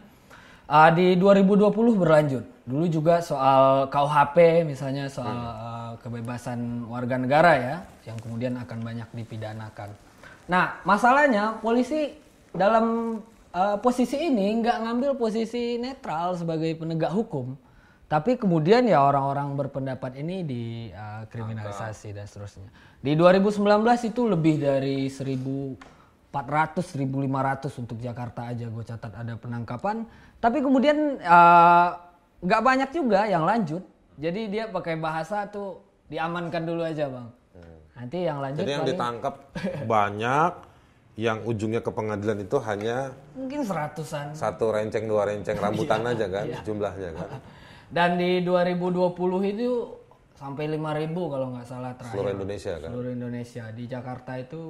Ah, 0.64 0.88
di 0.88 1.12
2020 1.20 1.70
berlanjut. 1.96 2.44
Dulu 2.64 2.88
juga 2.88 3.20
soal 3.20 3.92
KUHP 3.92 4.64
misalnya 4.64 5.12
soal 5.12 5.36
ah, 5.36 5.92
kebebasan 6.00 6.88
warga 6.88 7.20
negara 7.20 7.52
ya 7.56 7.76
yang 8.08 8.16
kemudian 8.20 8.56
akan 8.58 8.78
banyak 8.80 9.08
dipidanakan. 9.12 9.92
Nah, 10.48 10.80
masalahnya 10.84 11.60
polisi 11.60 12.16
dalam 12.52 13.16
ah, 13.52 13.76
posisi 13.76 14.18
ini 14.18 14.60
nggak 14.60 14.88
ngambil 14.88 15.10
posisi 15.20 15.76
netral 15.76 16.36
sebagai 16.36 16.74
penegak 16.80 17.12
hukum. 17.12 17.56
Tapi 18.14 18.38
kemudian 18.38 18.86
ya 18.86 19.02
orang-orang 19.02 19.58
berpendapat 19.58 20.22
ini 20.22 20.46
dikriminalisasi 20.46 22.14
dan 22.14 22.30
seterusnya. 22.30 22.70
Di 23.02 23.18
2019 23.18 23.58
itu 24.06 24.22
lebih 24.30 24.62
dari 24.62 25.10
1.400, 25.10 25.74
1.500 26.30 27.82
untuk 27.82 27.98
Jakarta 27.98 28.54
aja 28.54 28.70
gue 28.70 28.84
catat 28.86 29.10
ada 29.18 29.34
penangkapan. 29.34 30.06
Tapi 30.38 30.62
kemudian 30.62 31.18
eh, 31.18 31.88
nggak 32.38 32.62
banyak 32.62 32.90
juga 32.94 33.26
yang 33.26 33.42
lanjut. 33.42 33.82
Jadi 34.14 34.46
dia 34.46 34.70
pakai 34.70 34.94
bahasa 34.94 35.50
tuh 35.50 35.82
diamankan 36.06 36.62
dulu 36.62 36.86
aja 36.86 37.10
bang. 37.10 37.26
Nanti 37.98 38.18
yang 38.30 38.38
lanjut 38.38 38.62
Jadi 38.62 38.70
yang 38.78 38.82
paling 38.86 38.94
ditangkap 38.94 39.34
banyak, 39.98 40.52
yang 41.18 41.38
ujungnya 41.42 41.82
ke 41.82 41.90
pengadilan 41.90 42.38
itu 42.42 42.62
hanya 42.62 43.10
mungkin 43.34 43.62
seratusan. 43.62 44.34
satu 44.34 44.70
renceng 44.74 45.06
dua 45.06 45.30
renceng 45.30 45.58
rambutan 45.58 46.02
Iya, 46.02 46.10
aja 46.14 46.26
kan 46.30 46.46
jumlahnya 46.62 47.10
kan. 47.10 47.30
Dan 47.88 48.16
di 48.16 48.40
2020 48.40 49.12
itu 49.46 49.70
sampai 50.34 50.66
5.000 50.68 51.14
kalau 51.14 51.46
nggak 51.52 51.66
salah 51.66 51.92
terakhir. 51.94 52.14
Seluruh 52.16 52.32
Indonesia 52.34 52.72
kan. 52.76 52.88
Seluruh 52.90 53.12
Indonesia. 53.12 53.64
Di 53.70 53.84
Jakarta 53.86 54.32
itu 54.34 54.62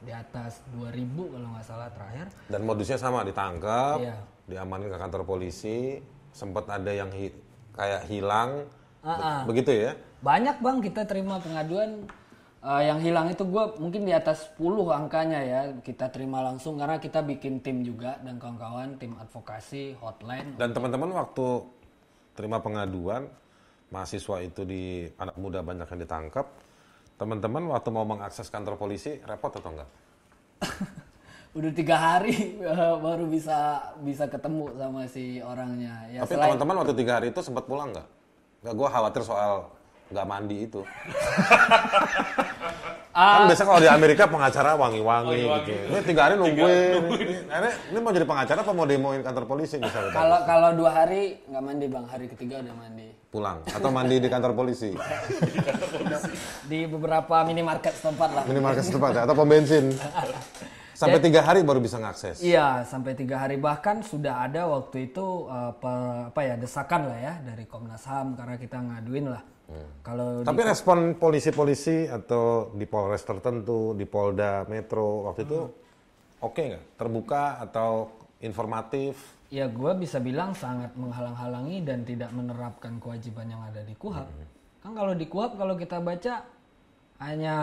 di 0.00 0.10
atas 0.10 0.64
2.000 0.72 0.96
kalau 1.28 1.48
nggak 1.52 1.66
salah 1.66 1.88
terakhir. 1.90 2.26
Dan 2.46 2.64
modusnya 2.64 2.96
sama 2.96 3.20
ditangkap, 3.20 4.00
Iya. 4.00 4.16
diamankan 4.48 4.88
ke 4.88 4.98
kantor 4.98 5.22
polisi, 5.24 6.00
sempat 6.30 6.64
ada 6.66 6.88
yang 6.88 7.12
hi- 7.12 7.36
kayak 7.70 8.02
hilang, 8.06 8.64
Be- 9.00 9.08
Ah, 9.08 9.16
ah. 9.16 9.40
begitu 9.44 9.72
ya? 9.72 9.92
Banyak 10.20 10.60
bang 10.60 10.78
kita 10.80 11.04
terima 11.04 11.36
pengaduan 11.38 12.04
eh, 12.60 12.82
yang 12.84 13.00
hilang 13.00 13.24
itu 13.26 13.40
gue 13.42 13.64
mungkin 13.76 14.04
di 14.04 14.12
atas 14.12 14.52
10 14.52 14.92
angkanya 14.92 15.40
ya 15.40 15.60
kita 15.80 16.12
terima 16.12 16.44
langsung 16.44 16.76
karena 16.76 17.00
kita 17.00 17.24
bikin 17.24 17.56
tim 17.58 17.80
juga 17.80 18.20
dan 18.20 18.36
kawan-kawan 18.36 18.96
tim 18.96 19.16
advokasi 19.16 19.96
hotline. 19.96 20.56
Dan 20.56 20.76
teman-teman 20.76 21.08
waktu 21.10 21.64
terima 22.40 22.64
pengaduan, 22.64 23.28
mahasiswa 23.92 24.40
itu 24.40 24.64
di 24.64 25.04
anak 25.20 25.36
muda 25.36 25.60
banyak 25.60 25.84
yang 25.84 26.00
ditangkap, 26.08 26.48
teman-teman 27.20 27.68
waktu 27.68 27.92
mau 27.92 28.08
mengakses 28.08 28.48
kantor 28.48 28.80
polisi 28.80 29.20
repot 29.28 29.52
atau 29.52 29.68
enggak? 29.68 29.90
Udah 31.60 31.72
tiga 31.76 32.00
hari 32.00 32.56
eh, 32.56 32.94
baru 32.96 33.28
bisa 33.28 33.92
bisa 34.00 34.24
ketemu 34.24 34.72
sama 34.72 35.04
si 35.04 35.44
orangnya. 35.44 36.08
Ya 36.08 36.24
Tapi 36.24 36.32
selain 36.32 36.56
teman-teman 36.56 36.80
waktu 36.80 36.94
tiga 36.96 37.12
hari 37.20 37.28
itu 37.28 37.44
sempat 37.44 37.68
pulang 37.68 37.92
nggak? 37.92 38.08
Nggak, 38.64 38.74
gue 38.80 38.88
khawatir 38.88 39.22
soal 39.26 39.68
nggak 40.08 40.26
mandi 40.30 40.56
itu. 40.64 40.80
Ah. 43.10 43.42
kan 43.42 43.50
biasanya 43.50 43.68
kalau 43.74 43.82
di 43.82 43.90
Amerika 43.90 44.22
pengacara 44.30 44.70
wangi-wangi 44.78 45.42
gitu. 45.66 45.72
Ini 45.90 45.98
tiga 46.06 46.20
hari 46.30 46.34
nungguin. 46.38 47.02
Ini, 47.50 47.70
ini 47.90 47.98
mau 47.98 48.14
jadi 48.14 48.26
pengacara 48.26 48.62
apa 48.62 48.70
mau 48.70 48.86
demoin 48.86 49.20
kantor 49.20 49.44
polisi 49.50 49.82
misalnya? 49.82 50.14
kalau 50.14 50.38
kalau 50.46 50.70
dua 50.78 50.90
hari 50.94 51.42
nggak 51.50 51.62
mandi 51.62 51.86
bang 51.90 52.06
hari 52.06 52.26
ketiga 52.30 52.62
udah 52.62 52.74
mandi 52.78 53.08
Pulang. 53.30 53.62
Atau 53.62 53.94
mandi 53.94 54.18
di 54.18 54.26
kantor 54.26 54.58
polisi. 54.58 54.90
di 56.70 56.82
beberapa 56.90 57.46
minimarket 57.46 57.94
setempat 57.94 58.30
lah. 58.34 58.42
Minimarket 58.50 58.82
setempat 58.90 59.10
ya, 59.14 59.20
atau 59.22 59.34
pom 59.38 59.46
bensin. 59.46 59.94
Sampai 61.00 61.20
tiga 61.24 61.40
hari 61.40 61.64
baru 61.64 61.80
bisa 61.80 61.96
ngakses. 61.96 62.44
Iya, 62.44 62.84
sampai 62.84 63.16
tiga 63.16 63.40
hari 63.40 63.56
bahkan 63.56 64.04
sudah 64.04 64.44
ada 64.44 64.68
waktu 64.68 65.08
itu 65.08 65.48
uh, 65.48 65.72
apa 66.28 66.40
ya 66.44 66.54
desakan 66.60 67.08
lah 67.08 67.16
ya 67.16 67.34
dari 67.40 67.64
Komnas 67.64 68.04
Ham 68.04 68.36
karena 68.36 68.60
kita 68.60 68.76
ngaduin 68.76 69.32
lah. 69.32 69.42
Kalau 70.04 70.44
di- 70.44 70.48
Tapi 70.50 70.60
respon 70.60 71.16
polisi-polisi 71.16 72.04
atau 72.04 72.68
di 72.76 72.84
Polres 72.84 73.24
tertentu, 73.24 73.96
di 73.96 74.04
Polda 74.04 74.68
Metro 74.68 75.30
waktu 75.32 75.48
itu 75.48 75.60
oke 76.44 76.60
nggak? 76.68 76.84
Terbuka 77.00 77.64
atau 77.64 78.12
informatif? 78.44 79.40
ya 79.50 79.66
gue 79.66 79.92
bisa 79.98 80.22
bilang 80.22 80.54
sangat 80.54 80.94
menghalang-halangi 80.94 81.82
dan 81.82 82.06
tidak 82.06 82.30
menerapkan 82.30 83.02
kewajiban 83.02 83.50
yang 83.50 83.58
ada 83.66 83.82
di 83.82 83.98
KUHAP. 83.98 84.28
Kan 84.78 84.92
kalau 84.94 85.10
di 85.10 85.26
KUHAP 85.26 85.58
kalau 85.58 85.74
kita 85.74 85.98
baca 85.98 86.46
hanya 87.18 87.56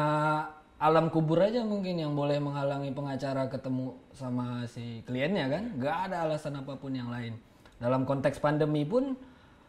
alam 0.78 1.10
kubur 1.10 1.42
aja 1.42 1.66
mungkin 1.66 1.98
yang 1.98 2.14
boleh 2.14 2.38
menghalangi 2.38 2.94
pengacara 2.94 3.50
ketemu 3.50 3.98
sama 4.14 4.66
si 4.70 5.02
kliennya 5.10 5.50
kan? 5.50 5.64
Nggak 5.74 5.98
ada 6.10 6.16
alasan 6.30 6.62
apa 6.62 6.78
pun 6.78 6.94
yang 6.94 7.10
lain. 7.10 7.34
Dalam 7.82 8.06
konteks 8.06 8.38
pandemi 8.38 8.86
pun 8.86 9.18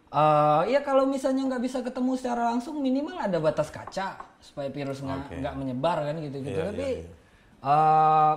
eh 0.09 0.63
ya 0.73 0.81
kalau 0.81 1.05
misalnya 1.05 1.45
nggak 1.53 1.63
bisa 1.65 1.85
ketemu 1.85 2.17
secara 2.17 2.49
langsung 2.49 2.81
minimal 2.81 3.21
ada 3.21 3.37
batas 3.45 3.69
kaca 3.69 4.17
supaya 4.41 4.73
virus 4.73 5.05
nggak 5.05 5.37
nggak 5.37 5.55
menyebar 5.61 6.01
kan 6.01 6.17
gitu 6.25 6.41
gitu 6.41 6.61
tapi 6.65 7.05
eh, 7.61 8.35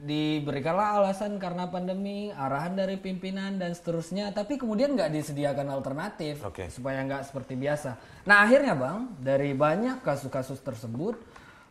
diberikanlah 0.00 0.96
alasan 0.96 1.36
karena 1.36 1.68
pandemi 1.68 2.32
arahan 2.32 2.72
dari 2.72 2.96
pimpinan 2.96 3.60
dan 3.60 3.76
seterusnya. 3.76 4.32
Tapi 4.32 4.56
kemudian 4.56 4.96
nggak 4.96 5.12
disediakan 5.12 5.68
alternatif 5.68 6.40
Oke. 6.40 6.72
supaya 6.72 7.04
nggak 7.04 7.28
seperti 7.28 7.54
biasa. 7.60 8.00
Nah 8.24 8.48
akhirnya 8.48 8.72
bang 8.72 9.12
dari 9.20 9.52
banyak 9.52 10.00
kasus-kasus 10.00 10.64
tersebut 10.64 11.20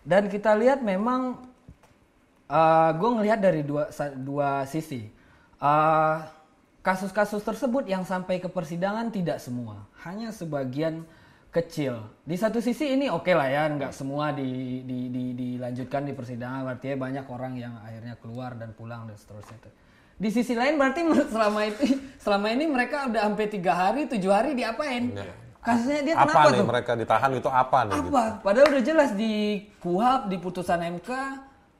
dan 0.04 0.28
kita 0.32 0.56
lihat 0.56 0.80
memang 0.82 1.46
gue 2.98 3.10
ngelihat 3.14 3.40
dari 3.40 3.62
dua 3.62 3.94
dua 4.18 4.66
sisi. 4.66 5.06
Eh, 5.60 6.16
kasus-kasus 6.80 7.44
tersebut 7.44 7.86
yang 7.86 8.08
sampai 8.08 8.40
ke 8.40 8.48
persidangan 8.48 9.12
tidak 9.12 9.38
semua 9.44 9.86
hanya 10.08 10.32
sebagian 10.32 11.04
kecil. 11.52 12.00
Di 12.24 12.40
satu 12.40 12.64
sisi 12.64 12.96
ini 12.96 13.12
oke 13.12 13.30
lah 13.36 13.50
ya 13.52 13.68
nggak 13.68 13.92
semua 13.92 14.32
di, 14.32 14.82
di- 14.88 15.10
di- 15.12 15.34
dilanjutkan 15.36 16.08
di 16.08 16.14
persidangan 16.16 16.64
artinya 16.66 16.98
banyak 17.10 17.26
orang 17.28 17.54
yang 17.60 17.74
akhirnya 17.84 18.16
keluar 18.22 18.56
dan 18.56 18.72
pulang 18.74 19.06
dan 19.06 19.20
seterusnya 19.20 19.60
itu. 19.60 19.70
Di 20.20 20.30
sisi 20.32 20.54
lain 20.56 20.80
berarti 20.80 21.02
selama 21.34 21.60
itu 21.68 21.84
selama 22.18 22.48
ini 22.50 22.66
mereka 22.66 23.12
udah 23.12 23.22
sampai 23.30 23.48
tiga 23.52 23.74
hari 23.76 24.02
tujuh 24.08 24.32
hari 24.32 24.56
diapain 24.56 25.12
kasusnya 25.60 26.00
dia 26.02 26.16
apa 26.16 26.24
kenapa 26.26 26.40
nih 26.48 26.60
tuh 26.60 26.68
mereka 26.68 26.92
ditahan 26.96 27.32
itu 27.36 27.50
apa 27.52 27.78
nih? 27.84 27.94
gitu? 27.94 28.10
apa? 28.10 28.24
Padahal 28.40 28.68
udah 28.72 28.84
jelas 28.84 29.10
di 29.14 29.34
KUHAP, 29.78 30.22
di 30.28 30.38
putusan 30.40 30.80
MK, 30.98 31.10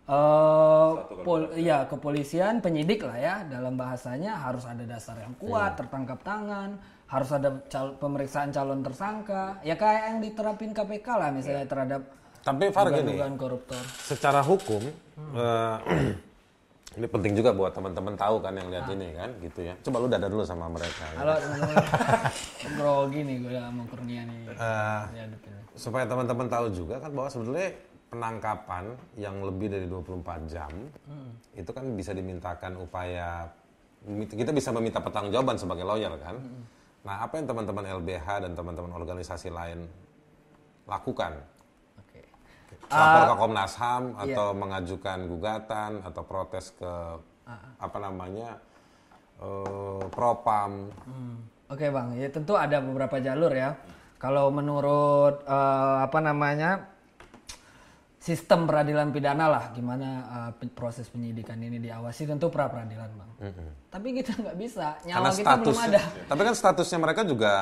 eh 0.10 0.90
pol, 1.22 1.42
ya 1.56 1.86
kepolisian, 1.86 2.60
penyidik 2.60 3.06
lah 3.06 3.18
ya 3.18 3.36
dalam 3.46 3.78
bahasanya 3.78 4.36
harus 4.36 4.66
ada 4.66 4.84
dasar 4.84 5.16
yang 5.18 5.32
kuat, 5.38 5.78
tertangkap 5.78 6.20
tangan, 6.22 6.76
harus 7.08 7.30
ada 7.30 7.50
cal- 7.68 7.96
pemeriksaan 7.96 8.50
calon 8.50 8.82
tersangka, 8.82 9.58
ya 9.62 9.74
kayak 9.74 10.02
yang 10.12 10.20
diterapin 10.20 10.74
KPK 10.74 11.08
lah 11.10 11.30
misalnya 11.30 11.66
terhadap 11.66 12.02
Tapi 12.40 12.72
Far 12.72 12.88
gini, 12.90 13.20
koruptor. 13.36 13.80
secara 14.02 14.40
hukum 14.42 14.82
eh, 15.36 15.78
ini 16.98 17.06
penting 17.06 17.38
juga 17.38 17.54
buat 17.54 17.70
teman-teman 17.70 18.18
tahu 18.18 18.42
kan 18.42 18.56
yang 18.56 18.66
lihat 18.74 18.90
ini 18.90 19.14
kan 19.14 19.30
gitu 19.44 19.62
ya. 19.62 19.78
Coba 19.86 20.02
lu 20.02 20.08
dada 20.10 20.26
dulu 20.26 20.42
sama 20.42 20.66
mereka. 20.66 21.06
ya. 21.14 21.18
Halo 21.22 21.34
teman-teman, 21.38 21.76
grogi 23.10 23.26
nih 23.26 23.38
gue 23.42 23.58
sama 23.58 23.84
Kurnia 23.90 24.22
nih. 24.30 24.40
Dukung. 25.34 25.58
supaya 25.74 26.06
teman-teman 26.06 26.46
tahu 26.46 26.66
juga 26.70 26.96
kan 27.02 27.10
bahwa 27.10 27.30
sebenarnya 27.34 27.70
penangkapan 28.14 28.86
yang 29.18 29.36
lebih 29.42 29.68
dari 29.70 29.86
24 29.90 30.46
jam 30.50 30.72
itu 31.58 31.72
kan 31.74 31.86
bisa 31.98 32.12
dimintakan 32.14 32.78
upaya 32.78 33.50
kita 34.30 34.54
bisa 34.54 34.70
meminta 34.70 35.02
pertanggungjawaban 35.02 35.58
sebagai 35.58 35.86
lawyer 35.86 36.14
kan. 36.22 36.38
Nah, 37.00 37.26
apa 37.26 37.40
yang 37.40 37.48
teman-teman 37.50 37.86
LBH 38.04 38.28
dan 38.46 38.52
teman-teman 38.54 38.92
organisasi 38.94 39.50
lain 39.50 39.88
lakukan? 40.86 41.34
Oke. 41.98 42.22
Lapor 42.92 43.22
ke 43.24 43.36
Komnas 43.40 43.74
HAM 43.76 44.04
atau 44.20 44.48
mengajukan 44.54 45.20
gugatan 45.26 45.92
atau 46.06 46.22
protes 46.22 46.76
ke 46.78 46.94
apa 47.80 47.98
namanya? 47.98 48.62
eh, 49.40 50.04
Propam. 50.12 50.92
Hmm. 51.08 51.59
Oke 51.70 51.88
bang, 51.88 52.18
ya 52.18 52.28
tentu 52.30 52.58
ada 52.58 52.82
beberapa 52.82 53.22
jalur 53.22 53.54
ya. 53.54 53.78
Kalau 54.18 54.50
menurut 54.50 55.46
eh, 55.46 55.98
apa 56.02 56.20
namanya 56.20 56.90
sistem 58.20 58.68
peradilan 58.68 59.16
pidana 59.16 59.48
lah, 59.48 59.64
gimana 59.72 60.08
pe- 60.60 60.68
proses 60.68 61.08
penyidikan 61.08 61.56
ini 61.56 61.80
diawasi 61.80 62.28
tentu 62.28 62.52
pra 62.52 62.68
peradilan 62.68 63.10
bang. 63.16 63.32
Tapi 63.88 64.08
kita 64.12 64.36
nggak 64.36 64.58
bisa, 64.60 65.00
nyawa 65.08 65.16
Karena 65.24 65.32
kita 65.32 65.54
belum 65.56 65.76
status, 65.78 65.88
ada. 65.88 66.02
tapi 66.36 66.42
kan 66.44 66.56
statusnya 66.58 67.00
mereka 67.00 67.22
juga 67.24 67.54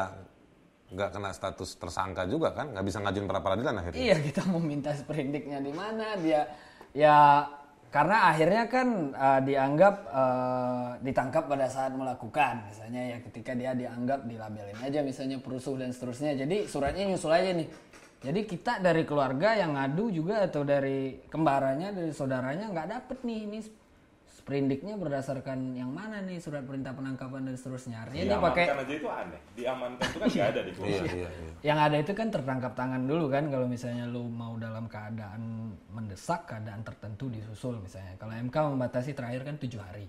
nggak 0.87 1.09
kena 1.13 1.29
status 1.35 1.69
tersangka 1.77 2.23
juga 2.25 2.55
kan, 2.55 2.71
nggak 2.73 2.85
bisa 2.87 2.97
ngajuin 3.03 3.27
pra 3.27 3.39
peradilan 3.43 3.75
akhirnya. 3.75 3.99
Iya 4.01 4.15
kita 4.23 4.41
mau 4.49 4.57
minta 4.63 4.95
sprindiknya 4.95 5.59
di 5.61 5.71
mana 5.75 6.15
dia 6.17 6.47
ya 6.95 7.43
karena 7.87 8.27
akhirnya 8.27 8.63
kan 8.67 8.87
eh, 9.15 9.41
dianggap 9.47 9.95
eh, 10.11 10.89
ditangkap 11.07 11.47
pada 11.47 11.67
saat 11.71 11.95
melakukan. 11.95 12.67
Misalnya 12.67 13.15
ya 13.15 13.17
ketika 13.23 13.55
dia 13.55 13.71
dianggap 13.71 14.27
dilabelin 14.27 14.77
aja 14.83 14.99
misalnya 15.01 15.39
perusuh 15.39 15.79
dan 15.79 15.95
seterusnya. 15.95 16.35
Jadi 16.35 16.67
suratnya 16.67 17.07
nyusul 17.07 17.31
aja 17.31 17.51
nih. 17.55 17.67
Jadi 18.17 18.49
kita 18.49 18.81
dari 18.81 19.05
keluarga 19.05 19.53
yang 19.55 19.77
ngadu 19.77 20.09
juga 20.09 20.43
atau 20.49 20.65
dari 20.65 21.21
kembarannya 21.29 21.93
dari 21.93 22.11
saudaranya 22.11 22.67
nggak 22.73 22.87
dapet 22.91 23.17
nih. 23.23 23.39
Ini 23.47 23.59
sprindiknya 24.47 24.95
berdasarkan 24.95 25.75
yang 25.75 25.91
mana 25.91 26.23
nih 26.23 26.39
surat 26.39 26.63
perintah 26.63 26.95
penangkapan 26.95 27.51
dan 27.51 27.59
seterusnya? 27.59 28.07
Artinya 28.07 28.23
dia 28.23 28.39
pakai 28.39 28.63
Diamankan 28.63 28.79
aja 28.79 28.93
itu 28.95 29.07
aneh. 29.11 29.41
Diamankan 29.59 30.05
itu 30.07 30.17
kan 30.23 30.27
nggak 30.31 30.47
ada 30.47 30.61
di 30.63 30.71
Iya, 30.71 30.87
iya, 30.87 31.03
iya. 31.11 31.51
yang 31.67 31.79
ada 31.83 31.97
itu 31.99 32.11
kan 32.15 32.27
tertangkap 32.31 32.71
tangan 32.71 33.03
dulu 33.03 33.27
kan 33.27 33.43
kalau 33.51 33.67
misalnya 33.67 34.07
lu 34.07 34.23
mau 34.31 34.55
dalam 34.55 34.87
keadaan 34.87 35.75
mendesak 35.91 36.47
keadaan 36.47 36.79
tertentu 36.87 37.27
disusul 37.27 37.75
misalnya. 37.83 38.15
Kalau 38.15 38.31
MK 38.31 38.55
membatasi 38.71 39.11
terakhir 39.11 39.43
kan 39.43 39.59
tujuh 39.59 39.83
hari 39.83 40.07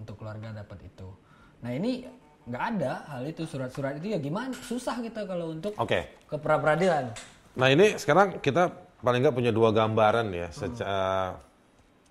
untuk 0.00 0.16
keluarga 0.16 0.56
dapat 0.56 0.88
itu. 0.88 1.12
Nah 1.60 1.68
ini 1.68 2.08
nggak 2.48 2.64
ada 2.80 3.04
hal 3.12 3.28
itu 3.28 3.44
surat-surat 3.44 4.00
itu 4.00 4.16
ya 4.16 4.18
gimana? 4.18 4.56
Susah 4.56 4.96
kita 5.04 5.28
kalau 5.28 5.52
untuk 5.52 5.76
Oke. 5.76 6.24
ke 6.24 6.36
pra 6.40 6.56
peradilan 6.56 7.12
Nah 7.54 7.68
ini 7.68 7.94
sekarang 8.00 8.40
kita 8.40 8.72
paling 9.04 9.20
nggak 9.20 9.36
punya 9.36 9.52
dua 9.52 9.70
gambaran 9.70 10.32
ya 10.32 10.48
secara 10.48 11.36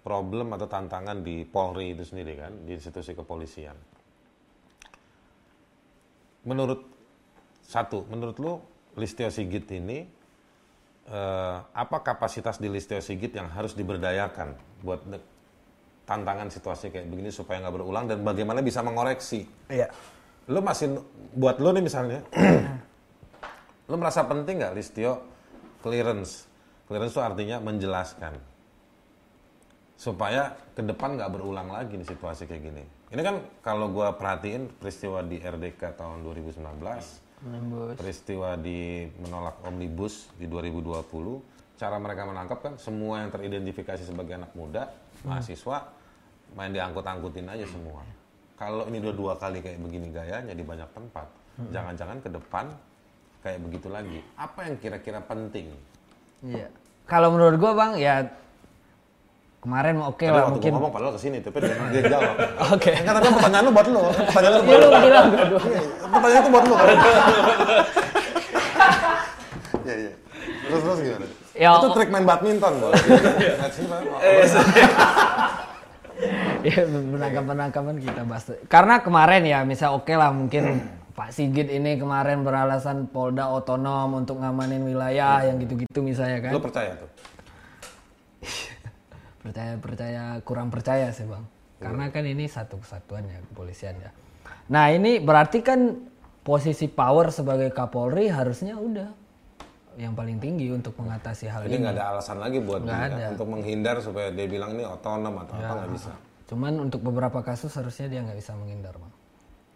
problem 0.03 0.51
atau 0.53 0.67
tantangan 0.67 1.23
di 1.23 1.47
Polri 1.47 1.95
itu 1.95 2.03
sendiri 2.03 2.35
kan 2.35 2.51
di 2.67 2.75
institusi 2.75 3.15
kepolisian. 3.15 3.73
Menurut 6.43 6.83
satu, 7.63 8.03
menurut 8.11 8.35
lu 8.43 8.53
Listio 8.99 9.31
Sigit 9.31 9.63
ini 9.71 10.03
eh, 11.07 11.57
apa 11.63 11.97
kapasitas 12.03 12.59
di 12.59 12.67
Listio 12.67 12.99
Sigit 12.99 13.31
yang 13.31 13.47
harus 13.47 13.71
diberdayakan 13.79 14.53
buat 14.83 15.07
tantangan 16.03 16.51
situasi 16.51 16.91
kayak 16.91 17.07
begini 17.07 17.31
supaya 17.31 17.63
nggak 17.63 17.75
berulang 17.79 18.05
dan 18.11 18.19
bagaimana 18.27 18.59
bisa 18.59 18.83
mengoreksi? 18.83 19.47
iya 19.71 19.87
Lu 20.51 20.59
masih 20.59 20.99
buat 21.31 21.55
lu 21.63 21.71
nih 21.71 21.87
misalnya, 21.87 22.19
lu 23.89 23.95
merasa 23.95 24.27
penting 24.27 24.59
nggak 24.59 24.75
Listio 24.75 25.23
clearance? 25.79 26.51
Clearance 26.83 27.15
itu 27.15 27.23
artinya 27.23 27.63
menjelaskan 27.63 28.52
supaya 29.95 30.57
ke 30.73 30.81
depan 30.81 31.15
nggak 31.15 31.31
berulang 31.31 31.69
lagi 31.69 31.95
nih 31.95 32.07
situasi 32.07 32.49
kayak 32.49 32.63
gini. 32.63 32.83
Ini 33.13 33.21
kan 33.21 33.35
kalau 33.61 33.93
gua 33.93 34.17
perhatiin 34.17 34.73
peristiwa 34.81 35.21
di 35.21 35.37
RDK 35.37 35.93
tahun 35.95 36.25
2019, 36.25 36.65
peristiwa 37.99 38.57
di 38.57 39.05
menolak 39.21 39.61
omnibus 39.69 40.33
di 40.39 40.49
2020, 40.49 41.77
cara 41.77 42.01
mereka 42.01 42.25
menangkap 42.25 42.59
kan 42.63 42.73
semua 42.81 43.21
yang 43.21 43.29
teridentifikasi 43.29 44.01
sebagai 44.01 44.33
anak 44.41 44.51
muda, 44.57 44.89
mahasiswa, 45.21 45.93
main 46.57 46.73
diangkut-angkutin 46.73 47.45
aja 47.53 47.69
semua. 47.69 48.01
Kalau 48.57 48.89
ini 48.89 48.97
udah 48.97 49.13
dua 49.13 49.33
kali 49.37 49.61
kayak 49.61 49.77
begini 49.77 50.09
gayanya 50.09 50.57
di 50.57 50.65
banyak 50.65 50.89
tempat, 50.97 51.27
jangan-jangan 51.69 52.17
ke 52.17 52.29
depan 52.33 52.65
kayak 53.45 53.59
begitu 53.61 53.87
lagi. 53.93 54.19
Apa 54.39 54.65
yang 54.65 54.75
kira-kira 54.81 55.21
penting? 55.21 55.69
iya 56.43 56.67
kalau 57.07 57.31
menurut 57.35 57.55
gua 57.59 57.71
bang 57.75 57.91
ya 57.99 58.15
kemarin 59.63 59.95
oke 60.03 60.19
Tadi 60.27 60.35
lah 60.35 60.51
mungkin 60.51 60.71
ngomong 60.75 60.91
padahal 60.91 61.15
ke 61.15 61.21
sini, 61.23 61.37
tapi 61.39 61.63
dia, 61.63 62.03
jawab. 62.11 62.35
oke 62.75 62.91
Enggak, 62.91 63.13
tapi 63.15 63.27
pertanyaan 63.31 63.63
lu 63.63 63.71
buat 63.71 63.87
lu. 63.87 64.01
Pertanyaan 64.11 64.53
lu 64.53 64.59
ya 64.59 64.67
buat 64.67 64.81
lu 64.83 64.99
bilang 64.99 65.25
dua-dua 65.31 65.61
Pertanyaan 66.11 66.41
itu 66.43 66.49
buat 66.51 66.65
lu. 66.67 66.75
Iya, 69.83 69.95
iya. 69.99 70.13
Terus 70.63 70.79
terus 70.79 70.99
gimana? 71.03 71.27
Ya, 71.59 71.69
itu 71.75 71.87
trik 71.91 72.07
main 72.07 72.23
badminton, 72.23 72.73
Bos. 72.79 72.95
Lihat 73.03 73.71
sini, 73.75 73.87
Pak. 73.91 74.19
ya 76.63 76.87
penangkapan-penangkapan 76.87 77.95
kita 77.99 78.21
bahas. 78.23 78.47
Karena 78.71 79.03
kemarin 79.03 79.43
ya, 79.43 79.59
misal 79.67 79.99
oke 79.99 80.15
lah 80.15 80.31
mungkin 80.31 80.87
Pak 81.13 81.35
Sigit 81.35 81.67
ini 81.67 81.99
kemarin 81.99 82.47
beralasan 82.47 83.11
Polda 83.11 83.51
otonom 83.51 84.23
untuk 84.23 84.39
ngamanin 84.39 84.87
wilayah 84.87 85.43
yang 85.45 85.59
gitu-gitu 85.59 85.99
misalnya 85.99 86.47
kan. 86.47 86.51
Lu 86.55 86.63
percaya 86.63 86.95
tuh? 86.95 87.09
Percaya 89.43 89.75
percaya 89.75 90.23
kurang 90.47 90.71
percaya 90.71 91.11
sih 91.11 91.27
bang. 91.27 91.43
Karena 91.83 92.07
kan 92.09 92.23
ini 92.23 92.47
satu 92.47 92.79
kesatuan 92.79 93.27
ya 93.27 93.43
kepolisian 93.51 93.99
ya. 93.99 94.11
Nah 94.71 94.87
ini 94.87 95.19
berarti 95.19 95.59
kan 95.59 95.99
posisi 96.47 96.87
power 96.87 97.27
sebagai 97.27 97.67
Kapolri 97.75 98.31
harusnya 98.31 98.79
udah 98.79 99.11
yang 99.99 100.15
paling 100.15 100.39
tinggi 100.41 100.71
untuk 100.73 100.95
mengatasi 100.97 101.51
hal 101.51 101.67
Jadi 101.67 101.75
ini. 101.75 101.83
nggak 101.85 101.95
ada 101.99 102.05
alasan 102.15 102.39
lagi 102.39 102.57
buat 102.63 102.81
dia 102.81 102.97
ada. 102.97 103.35
untuk 103.35 103.45
menghindar 103.51 103.99
supaya 104.01 104.31
dia 104.33 104.47
bilang 104.49 104.73
ini 104.73 104.87
otonom 104.87 105.43
atau 105.43 105.53
apa 105.59 105.73
nggak 105.83 105.91
bisa. 105.91 106.11
Cuman 106.49 106.73
untuk 106.79 107.03
beberapa 107.03 107.43
kasus 107.43 107.69
harusnya 107.75 108.07
dia 108.09 108.19
nggak 108.23 108.39
bisa 108.39 108.55
menghindar 108.55 108.95
bang. 108.95 109.13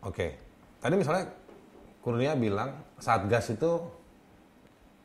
Oke. 0.07 0.27
Tadi 0.79 0.95
misalnya 0.95 1.27
Kurnia 1.99 2.39
bilang 2.39 2.71
Satgas 2.97 3.51
itu 3.51 3.83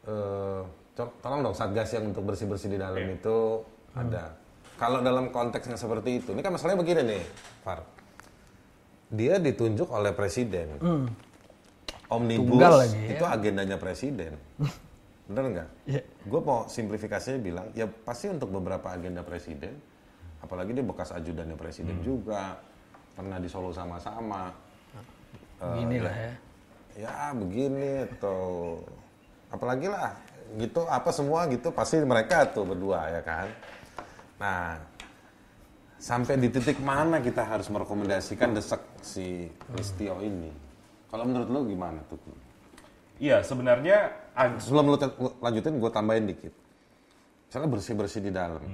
eh, 0.07 0.63
to- 0.95 1.15
tolong 1.19 1.41
dong 1.43 1.57
satgas 1.57 1.91
yang 1.93 2.11
untuk 2.11 2.23
bersih 2.27 2.47
bersih 2.47 2.71
di 2.71 2.79
dalam 2.79 3.03
itu 3.03 3.63
ada. 3.93 4.33
Kalau 4.77 4.99
dalam 4.99 5.31
konteks 5.31 5.69
yang 5.69 5.79
seperti 5.79 6.19
itu, 6.19 6.31
ini 6.33 6.43
kan 6.43 6.51
masalahnya 6.51 6.81
begini 6.81 7.03
nih, 7.07 7.23
Far. 7.63 7.87
Dia 9.09 9.37
ditunjuk 9.37 9.87
oleh 9.89 10.11
presiden. 10.11 10.81
Omnibus 12.09 12.51
Tunggal 12.51 12.75
lagi, 12.77 12.99
ya. 12.99 13.09
itu 13.17 13.25
agendanya 13.25 13.77
presiden. 13.77 14.33
Bener 15.29 15.45
nggak? 15.49 15.69
Iya. 15.87 16.03
Gue 16.27 16.41
mau 16.43 16.67
simplifikasinya 16.67 17.39
bilang, 17.39 17.67
ya 17.73 17.87
pasti 17.87 18.29
untuk 18.29 18.51
beberapa 18.51 18.91
agenda 18.91 19.23
presiden, 19.23 19.73
apalagi 20.43 20.75
dia 20.75 20.85
bekas 20.85 21.15
ajudannya 21.15 21.57
presiden 21.57 21.97
Hmm. 22.01 22.05
juga, 22.05 22.59
pernah 23.15 23.39
di 23.39 23.49
Solo 23.49 23.71
sama-sama. 23.71 24.53
Beginilah 25.63 26.11
ya. 26.11 26.33
Ya 26.93 27.17
begini 27.33 28.05
atau 28.05 28.77
apalagi 29.49 29.89
lah 29.89 30.13
gitu 30.61 30.85
apa 30.85 31.09
semua 31.09 31.49
gitu 31.49 31.73
pasti 31.73 31.97
mereka 32.03 32.45
tuh 32.45 32.67
berdua 32.67 33.09
ya 33.09 33.23
kan. 33.25 33.49
Nah 34.43 34.75
sampai 36.03 36.35
di 36.35 36.51
titik 36.51 36.83
mana 36.83 37.23
kita 37.23 37.47
harus 37.47 37.71
merekomendasikan 37.71 38.51
desek 38.51 38.83
si 38.99 39.47
Listio 39.79 40.19
ini? 40.19 40.51
Kalau 41.07 41.23
menurut 41.23 41.47
lo 41.47 41.61
gimana 41.63 42.03
tuh? 42.11 42.19
Iya, 43.23 43.39
sebenarnya 43.47 44.11
Sebelum 44.59 44.97
lo 44.97 44.97
lanjutin, 45.45 45.77
gue 45.79 45.91
tambahin 45.93 46.25
dikit. 46.27 46.51
Misalnya 47.47 47.69
bersih-bersih 47.69 48.25
di 48.25 48.33
dalam. 48.33 48.65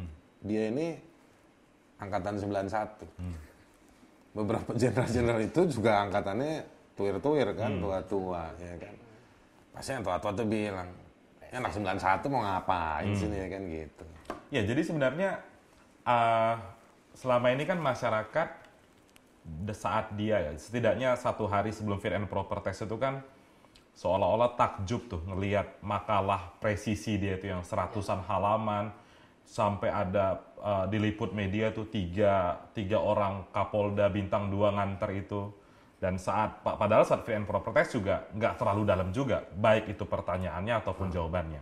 Dia 0.41 0.71
ini 0.71 0.95
angkatan 1.99 2.39
91. 2.39 3.05
Beberapa 4.33 4.71
jenderal-jenderal 4.79 5.43
itu 5.43 5.61
juga 5.67 6.07
angkatannya 6.07 6.63
tuir-tuir 6.95 7.49
kan, 7.59 7.83
tua-tua 7.83 8.55
ya 8.63 8.75
kan. 8.79 8.95
Pasti 9.75 9.91
yang 9.99 10.07
tua-tua 10.07 10.31
tuh 10.31 10.47
bilang, 10.47 10.89
"Ya, 11.43 11.59
anak 11.59 11.75
91 11.75 12.31
mau 12.31 12.41
ngapain 12.47 13.11
sini 13.19 13.37
ya 13.37 13.47
kan 13.51 13.63
gitu. 13.67 14.05
Ya, 14.55 14.63
jadi 14.63 14.81
sebenarnya 14.81 15.31
uh, 16.09 16.57
selama 17.13 17.53
ini 17.53 17.69
kan 17.69 17.77
masyarakat 17.77 18.49
saat 19.77 20.13
dia 20.17 20.41
ya, 20.41 20.53
setidaknya 20.57 21.17
satu 21.17 21.45
hari 21.49 21.73
sebelum 21.73 22.01
fit 22.01 22.17
and 22.17 22.29
proper 22.29 22.65
test 22.65 22.85
itu 22.85 22.97
kan 22.97 23.21
seolah-olah 23.97 24.55
takjub 24.55 25.09
tuh 25.11 25.21
ngelihat 25.27 25.83
makalah 25.83 26.55
presisi 26.63 27.19
dia 27.19 27.37
itu 27.37 27.51
yang 27.51 27.65
seratusan 27.65 28.23
halaman 28.25 28.93
sampai 29.49 29.89
ada 29.89 30.45
uh, 30.61 30.85
diliput 30.87 31.33
media 31.33 31.73
tuh 31.73 31.89
tiga, 31.89 32.61
tiga 32.77 33.01
orang 33.01 33.49
Kapolda 33.49 34.13
bintang 34.13 34.53
dua 34.53 34.73
nganter 34.77 35.25
itu. 35.25 35.51
Dan 35.99 36.15
saat 36.15 36.63
pa- 36.63 36.79
padahal 36.79 37.03
saat 37.03 37.27
fit 37.27 37.35
and 37.35 37.43
proper 37.43 37.75
test 37.75 37.99
juga 37.99 38.31
nggak 38.31 38.55
terlalu 38.55 38.87
dalam 38.87 39.11
juga 39.11 39.43
baik 39.51 39.99
itu 39.99 40.07
pertanyaannya 40.07 40.79
ataupun 40.79 41.11
jawabannya. 41.11 41.59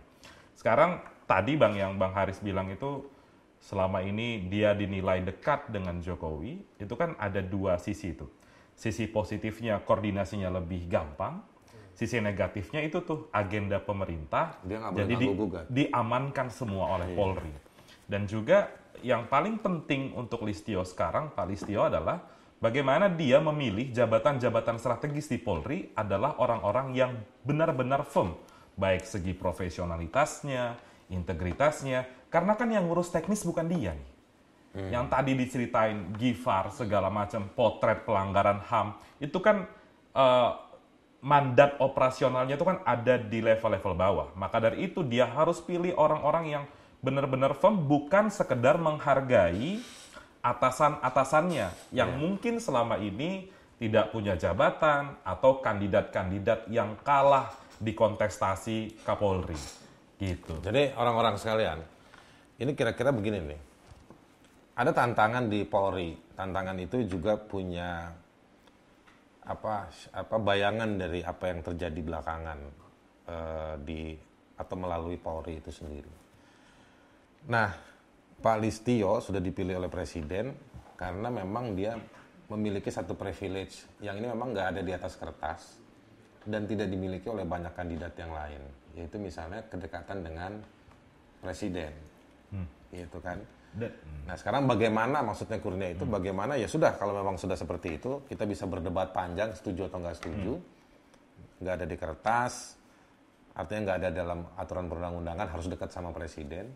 Sekarang 0.53 1.01
tadi 1.25 1.57
bang 1.57 1.73
yang 1.73 1.91
bang 1.97 2.13
Haris 2.13 2.37
bilang 2.45 2.69
itu 2.69 3.16
selama 3.59 4.05
ini 4.05 4.47
dia 4.47 4.71
dinilai 4.77 5.25
dekat 5.25 5.67
dengan 5.73 5.99
Jokowi 5.99 6.77
itu 6.79 6.93
kan 6.95 7.17
ada 7.17 7.41
dua 7.41 7.81
sisi 7.81 8.13
itu. 8.13 8.29
Sisi 8.77 9.09
positifnya 9.09 9.81
koordinasinya 9.81 10.53
lebih 10.53 10.85
gampang. 10.85 11.41
Sisi 11.97 12.21
negatifnya 12.21 12.85
itu 12.85 13.01
tuh 13.01 13.25
agenda 13.33 13.81
pemerintah. 13.81 14.61
Dia 14.61 14.77
jadi 14.93 15.13
di- 15.17 15.33
diamankan 15.65 16.53
semua 16.53 16.93
oleh 16.93 17.09
Polri. 17.17 17.53
Dan 18.05 18.29
juga 18.29 18.69
yang 19.01 19.25
paling 19.25 19.57
penting 19.61 20.13
untuk 20.13 20.45
Listio 20.45 20.85
sekarang 20.85 21.33
Pak 21.33 21.45
Listio 21.49 21.89
adalah 21.89 22.21
bagaimana 22.61 23.09
dia 23.09 23.41
memilih 23.41 23.89
jabatan-jabatan 23.93 24.77
strategis 24.77 25.25
di 25.25 25.41
Polri 25.41 25.89
adalah 25.97 26.37
orang-orang 26.37 26.93
yang 26.93 27.11
benar-benar 27.41 28.05
firm. 28.05 28.37
Baik 28.77 29.09
segi 29.09 29.33
profesionalitasnya, 29.33 30.77
integritasnya 31.07 32.07
karena 32.27 32.53
kan 32.59 32.67
yang 32.71 32.87
ngurus 32.87 33.11
teknis 33.11 33.43
bukan 33.43 33.67
dia 33.67 33.95
nih. 33.95 34.11
Yang 34.77 35.05
tadi 35.09 35.31
diceritain 35.33 36.13
Gifar 36.21 36.69
segala 36.69 37.09
macam 37.09 37.49
potret 37.57 38.05
pelanggaran 38.05 38.61
HAM 38.61 38.93
itu 39.17 39.41
kan 39.41 39.65
eh, 40.13 40.51
mandat 41.23 41.81
operasionalnya 41.81 42.55
itu 42.59 42.65
kan 42.67 42.77
ada 42.85 43.17
di 43.17 43.41
level-level 43.41 43.93
bawah. 43.97 44.27
Maka 44.37 44.61
dari 44.61 44.85
itu 44.85 45.01
dia 45.01 45.25
harus 45.25 45.57
pilih 45.63 45.97
orang-orang 45.97 46.45
yang 46.45 46.63
benar-benar 47.01 47.57
firm 47.57 47.89
bukan 47.89 48.29
sekedar 48.29 48.77
menghargai 48.77 49.81
atasan-atasannya 50.45 51.73
yang 51.89 52.13
mungkin 52.17 52.61
selama 52.61 53.01
ini 53.01 53.49
tidak 53.77 54.09
punya 54.13 54.33
jabatan 54.33 55.13
atau 55.21 55.61
kandidat-kandidat 55.61 56.65
yang 56.69 56.97
kalah 57.05 57.53
di 57.77 57.93
kontestasi 57.93 59.05
Kapolri. 59.05 59.86
Gitu. 60.17 60.53
Jadi 60.65 60.97
orang-orang 60.97 61.37
sekalian, 61.37 61.79
ini 62.57 62.71
kira-kira 62.73 63.13
begini 63.13 63.37
nih. 63.41 63.61
Ada 64.77 64.93
tantangan 64.93 65.49
di 65.49 65.61
Polri. 65.65 66.13
Tantangan 66.37 66.77
itu 66.77 67.01
juga 67.05 67.37
punya 67.37 68.09
apa 69.47 69.87
apa 70.11 70.35
bayangan 70.43 70.99
dari 70.99 71.23
apa 71.23 71.47
yang 71.47 71.63
terjadi 71.63 71.99
belakangan 72.03 72.59
eh, 73.31 73.75
di 73.79 74.01
atau 74.57 74.75
melalui 74.75 75.17
Polri 75.21 75.61
itu 75.61 75.69
sendiri. 75.69 76.13
Nah, 77.47 77.69
Pak 78.37 78.57
Listio 78.59 79.21
sudah 79.21 79.39
dipilih 79.39 79.79
oleh 79.79 79.89
Presiden 79.89 80.51
karena 80.97 81.29
memang 81.29 81.77
dia 81.77 81.93
memiliki 82.49 82.89
satu 82.89 83.13
privilege 83.13 83.85
yang 84.01 84.17
ini 84.17 84.27
memang 84.33 84.51
nggak 84.51 84.67
ada 84.75 84.81
di 84.81 84.91
atas 84.91 85.13
kertas 85.15 85.61
dan 86.47 86.63
tidak 86.65 86.87
dimiliki 86.87 87.27
oleh 87.27 87.43
banyak 87.43 87.75
kandidat 87.75 88.15
yang 88.17 88.31
lain, 88.31 88.61
yaitu 88.97 89.15
misalnya 89.15 89.61
kedekatan 89.63 90.25
dengan 90.25 90.51
Presiden, 91.37 91.93
gitu 92.89 93.21
kan. 93.21 93.37
Dan- 93.71 93.93
Nah 94.25 94.33
sekarang 94.33 94.65
bagaimana 94.65 95.21
maksudnya 95.21 95.61
kurnia 95.61 95.93
itu 95.93 96.03
bagaimana? 96.03 96.57
Ya 96.57 96.65
sudah 96.65 96.97
kalau 96.97 97.13
memang 97.13 97.37
sudah 97.37 97.53
seperti 97.53 97.95
itu 97.95 98.25
kita 98.25 98.43
bisa 98.43 98.65
berdebat 98.65 99.13
panjang 99.13 99.53
setuju 99.53 99.85
atau 99.87 100.01
nggak 100.01 100.17
setuju. 100.17 100.53
Nggak 101.61 101.73
ada 101.77 101.85
di 101.85 101.95
kertas. 101.95 102.73
Artinya 103.53 103.81
nggak 103.85 103.97
ada 104.01 104.09
dalam 104.09 104.39
aturan 104.57 104.85
perundang-undangan 104.85 105.47
harus 105.47 105.69
dekat 105.69 105.89
sama 105.89 106.09
presiden. 106.09 106.73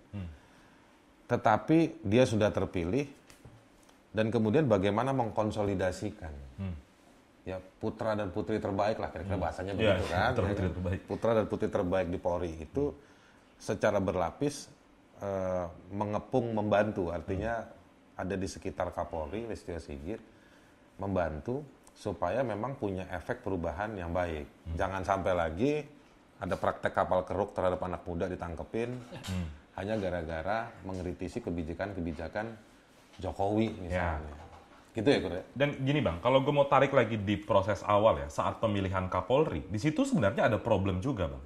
Tetapi 1.25 2.03
dia 2.03 2.23
sudah 2.23 2.51
terpilih 2.51 3.07
dan 4.11 4.27
kemudian 4.27 4.67
bagaimana 4.67 5.09
mengkonsolidasikan 5.11 6.33
ya 7.41 7.57
putra 7.57 8.13
dan 8.13 8.29
putri 8.29 8.57
terbaik 8.57 8.95
lah 8.95 9.09
kira-kira 9.09 9.37
bahasanya 9.39 9.73
Ya, 9.73 9.97
begitu 9.97 10.05
kan. 10.07 10.31
putra 10.31 10.45
ya 10.45 10.51
putri 10.51 10.67
terbaik. 10.69 10.99
putra 11.05 11.31
dan 11.33 11.45
putri 11.45 11.67
terbaik 11.67 12.07
di 12.07 12.19
Polri 12.19 12.51
itu 12.55 12.93
secara 13.57 13.97
berlapis 13.97 14.69
eh, 15.19 15.65
mengepung 15.89 16.51
membantu. 16.51 17.09
Artinya 17.09 17.65
ada 18.13 18.33
di 18.33 18.45
sekitar 18.45 18.89
Kapolri 18.91 19.45
Listio 19.45 19.77
Sigit 19.77 20.21
membantu 20.95 21.65
supaya 21.91 22.41
memang 22.41 22.73
punya 22.73 23.05
efek 23.09 23.41
perubahan 23.41 23.93
yang 23.93 24.09
baik. 24.11 24.45
Jangan 24.73 25.01
sampai 25.01 25.33
lagi 25.33 25.71
ada 26.37 26.55
praktek 26.55 26.89
kapal 26.91 27.21
keruk 27.21 27.51
terhadap 27.51 27.77
anak 27.79 28.01
muda 28.01 28.25
ditangkepin 28.25 28.97
hanya 29.71 29.93
gara-gara 29.95 30.69
mengkritisi 30.81 31.37
kebijakan-kebijakan 31.39 32.53
Jokowi 33.17 33.69
misalnya 33.79 34.49
gitu 34.91 35.07
ya 35.07 35.19
Kur 35.19 35.33
ya? 35.33 35.43
Dan 35.51 35.79
gini 35.81 35.99
bang, 35.99 36.19
kalau 36.19 36.43
gue 36.43 36.51
mau 36.51 36.65
tarik 36.65 36.91
lagi 36.91 37.15
di 37.15 37.35
proses 37.35 37.79
awal 37.81 38.19
ya, 38.19 38.27
saat 38.27 38.59
pemilihan 38.59 39.07
Kapolri, 39.07 39.63
di 39.65 39.79
situ 39.79 40.03
sebenarnya 40.03 40.47
ada 40.47 40.59
problem 40.59 40.99
juga 40.99 41.31
bang. 41.31 41.43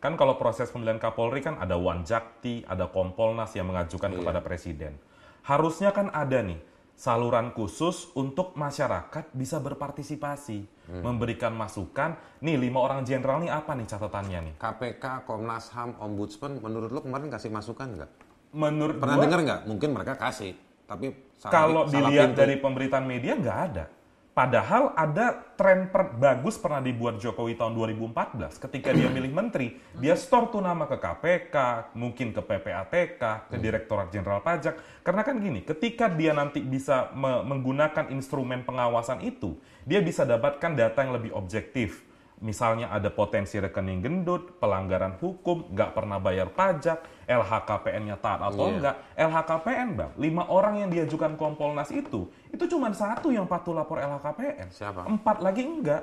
Kan 0.00 0.16
kalau 0.16 0.34
proses 0.34 0.68
pemilihan 0.68 0.96
Kapolri 0.96 1.38
kan 1.38 1.54
ada 1.56 1.76
Wanjakti, 1.76 2.64
ada 2.64 2.88
Kompolnas 2.88 3.52
yang 3.52 3.68
mengajukan 3.68 4.10
kepada 4.10 4.40
Presiden. 4.40 4.96
Harusnya 5.44 5.92
kan 5.92 6.08
ada 6.10 6.40
nih 6.40 6.56
saluran 6.96 7.52
khusus 7.52 8.12
untuk 8.12 8.52
masyarakat 8.56 9.32
bisa 9.32 9.56
berpartisipasi, 9.56 10.64
memberikan 11.00 11.52
masukan. 11.52 12.12
Nih 12.40 12.56
lima 12.56 12.80
orang 12.80 13.04
jenderal 13.04 13.40
nih 13.40 13.48
apa 13.48 13.72
nih 13.72 13.86
catatannya 13.86 14.38
nih? 14.50 14.54
KPK, 14.56 15.04
Komnas 15.24 15.72
HAM, 15.72 15.96
Ombudsman, 15.96 16.60
menurut 16.60 16.90
lo 16.90 17.00
kemarin 17.00 17.28
kasih 17.28 17.48
masukan 17.48 17.88
nggak? 17.94 18.10
Menurut 18.50 18.98
Pernah 18.98 19.16
gua- 19.16 19.24
dengar 19.24 19.40
nggak? 19.46 19.60
Mungkin 19.64 19.88
mereka 19.94 20.12
kasih, 20.16 20.52
tapi 20.84 21.12
salah- 21.40 21.52
Kalau 21.56 21.82
salah 21.82 21.92
dilihat 22.06 22.28
pintu. 22.30 22.38
dari 22.38 22.54
pemberitaan 22.54 23.02
media 23.02 23.32
nggak 23.34 23.60
ada. 23.66 23.84
Padahal 24.30 24.94
ada 24.94 25.36
tren 25.58 25.90
per- 25.90 26.14
bagus 26.14 26.54
pernah 26.54 26.78
dibuat 26.78 27.18
Jokowi 27.18 27.58
tahun 27.58 27.74
2014 27.74 28.56
ketika 28.56 28.94
dia 28.94 29.10
milih 29.10 29.34
menteri, 29.34 29.74
dia 29.98 30.14
store 30.14 30.48
tuh 30.48 30.62
nama 30.62 30.86
ke 30.86 30.96
KPK, 30.96 31.56
mungkin 31.92 32.30
ke 32.30 32.38
PPATK, 32.38 33.20
ke 33.50 33.56
Direktorat 33.58 34.08
Jenderal 34.08 34.40
Pajak. 34.40 35.02
Karena 35.02 35.26
kan 35.26 35.34
gini, 35.36 35.60
ketika 35.60 36.06
dia 36.06 36.30
nanti 36.30 36.62
bisa 36.62 37.10
me- 37.10 37.42
menggunakan 37.42 38.06
instrumen 38.08 38.62
pengawasan 38.62 39.18
itu, 39.20 39.58
dia 39.82 39.98
bisa 39.98 40.22
dapatkan 40.22 40.72
data 40.72 41.02
yang 41.02 41.12
lebih 41.12 41.34
objektif. 41.34 42.06
Misalnya 42.40 42.88
ada 42.88 43.12
potensi 43.12 43.60
rekening 43.60 44.00
gendut, 44.00 44.56
pelanggaran 44.56 45.20
hukum, 45.20 45.68
nggak 45.76 45.92
pernah 45.92 46.16
bayar 46.16 46.48
pajak, 46.48 47.28
LHKPN-nya 47.28 48.16
taat 48.16 48.40
atau 48.40 48.64
Iya. 48.64 48.72
enggak. 48.80 48.96
LHKPN 49.12 49.88
bang, 49.92 50.10
lima 50.16 50.48
orang 50.48 50.80
yang 50.80 50.88
diajukan 50.88 51.36
Kompolnas 51.36 51.92
itu, 51.92 52.32
itu 52.48 52.64
cuma 52.64 52.88
satu 52.96 53.28
yang 53.28 53.44
patuh 53.44 53.76
lapor 53.76 54.00
LHKPN. 54.00 54.72
Siapa? 54.72 55.04
Empat 55.04 55.44
lagi 55.44 55.68
enggak. 55.68 56.00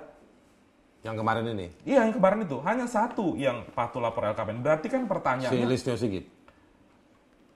Yang 1.02 1.15
kemarin 1.26 1.45
ini, 1.58 1.67
Iya 1.82 2.06
yang 2.06 2.13
kemarin 2.13 2.45
itu 2.45 2.58
hanya 2.62 2.86
satu 2.86 3.34
yang 3.34 3.65
patuh 3.73 3.97
lapor 3.97 4.30
LKPN. 4.30 4.62
Berarti 4.62 4.88
kan 4.93 5.02
si 5.02 5.10
pertanyaannya 5.10 5.65
Listio 5.65 5.97
Sigit. 5.97 6.26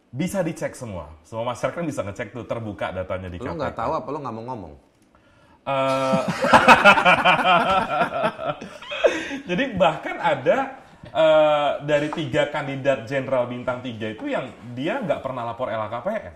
bisa 0.10 0.42
dicek 0.42 0.74
semua. 0.74 1.08
Semua 1.24 1.54
masyarakat 1.54 1.72
kan 1.78 1.86
bisa 1.86 2.02
ngecek 2.04 2.34
tuh 2.34 2.44
terbuka 2.44 2.92
datanya 2.92 3.30
di 3.30 3.38
Lo 3.38 3.46
KPK. 3.48 3.56
nggak 3.56 3.76
tahu 3.78 3.92
apa 3.94 4.08
lo 4.10 4.18
nggak 4.20 4.36
mau 4.36 4.46
ngomong? 4.52 4.74
Eh, 5.62 6.22
Jadi 9.50 9.64
bahkan 9.78 10.18
ada 10.18 10.58
eh, 11.06 11.72
dari 11.86 12.10
tiga 12.10 12.50
kandidat 12.50 13.06
jenderal 13.06 13.46
bintang 13.46 13.86
tiga 13.86 14.10
itu 14.10 14.26
yang 14.26 14.50
dia 14.74 15.02
nggak 15.02 15.22
pernah 15.22 15.46
lapor 15.46 15.70
LHKPN. 15.70 16.34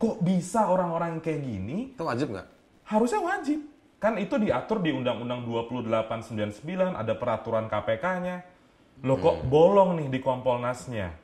Kok 0.00 0.16
bisa 0.24 0.66
orang-orang 0.66 1.22
kayak 1.22 1.40
gini? 1.44 1.94
Itu 1.94 2.02
wajib 2.08 2.34
nggak? 2.34 2.48
Harusnya 2.88 3.20
wajib. 3.22 3.60
Kan 4.02 4.18
itu 4.18 4.34
diatur 4.34 4.82
di 4.82 4.90
Undang-Undang 4.90 5.46
2899, 5.46 6.98
ada 6.98 7.14
peraturan 7.14 7.70
KPK-nya. 7.70 8.42
Loh 9.06 9.18
kok 9.22 9.46
bolong 9.46 10.02
nih 10.02 10.10
di 10.10 10.18
Kompolnasnya? 10.18 11.21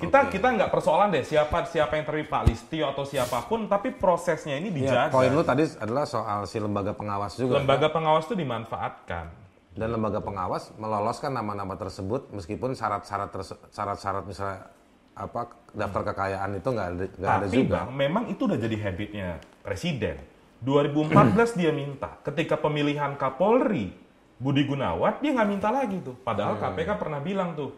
Kita 0.00 0.18
kita 0.26 0.48
nggak 0.50 0.70
persoalan 0.70 1.08
deh 1.10 1.20
siapa 1.20 1.62
siapa 1.64 1.92
yang 1.92 2.04
terlibat 2.04 2.32
Pak 2.32 2.42
Listio 2.46 2.88
atau 2.88 3.04
siapa 3.04 3.44
pun, 3.44 3.66
tapi 3.66 3.92
prosesnya 3.92 4.56
ini 4.56 4.72
Ya, 4.80 5.06
dijaga. 5.06 5.12
poin 5.12 5.28
lu 5.28 5.42
tadi 5.42 5.68
adalah 5.76 6.04
soal 6.04 6.44
si 6.44 6.56
lembaga 6.56 6.90
pengawas 6.90 7.36
juga. 7.36 7.60
Lembaga 7.60 7.88
pengawas 7.88 8.24
itu 8.24 8.34
dimanfaatkan. 8.34 9.26
Dan 9.70 9.88
lembaga 9.90 10.18
pengawas 10.18 10.72
meloloskan 10.74 11.30
nama-nama 11.30 11.74
tersebut 11.74 12.26
meskipun 12.30 12.72
syarat-syarat 12.72 13.30
syarat-syarat 13.68 14.24
misalnya 14.24 14.66
apa 15.12 15.46
daftar 15.70 16.02
kekayaan 16.06 16.50
itu 16.54 16.68
nggak 16.68 16.88
ada, 16.88 17.04
nggak 17.12 17.30
ada 17.36 17.46
juga. 17.46 17.76
bang, 17.76 17.88
memang 17.92 18.24
itu 18.26 18.42
udah 18.42 18.58
jadi 18.58 18.76
habitnya 18.80 19.28
presiden. 19.60 20.16
2014 20.60 21.12
dia 21.54 21.70
minta, 21.70 22.20
ketika 22.20 22.56
pemilihan 22.56 23.14
Kapolri 23.14 23.92
Budi 24.36 24.64
Gunawan 24.64 25.20
dia 25.20 25.30
nggak 25.30 25.48
minta 25.48 25.68
lagi 25.68 26.00
tuh. 26.00 26.16
Padahal 26.16 26.56
Hmm. 26.56 26.72
KPK 26.72 26.90
pernah 26.96 27.20
bilang 27.20 27.52
tuh, 27.54 27.70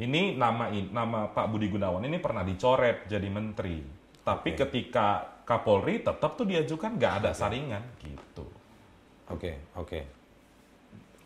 ini 0.00 0.34
nama 0.34 0.72
nama 0.72 1.28
Pak 1.28 1.46
Budi 1.52 1.68
Gunawan 1.68 2.04
ini 2.08 2.16
pernah 2.16 2.40
dicoret 2.40 3.04
jadi 3.06 3.28
menteri. 3.28 3.84
Tapi 4.20 4.50
ketika 4.56 5.38
Kapolri 5.44 6.00
tetap 6.00 6.38
tuh 6.38 6.46
diajukan 6.46 6.96
nggak 6.96 7.14
ada 7.24 7.30
saringan 7.36 7.82
gitu. 8.00 8.46
Oke, 9.30 9.60
oke. 9.76 10.00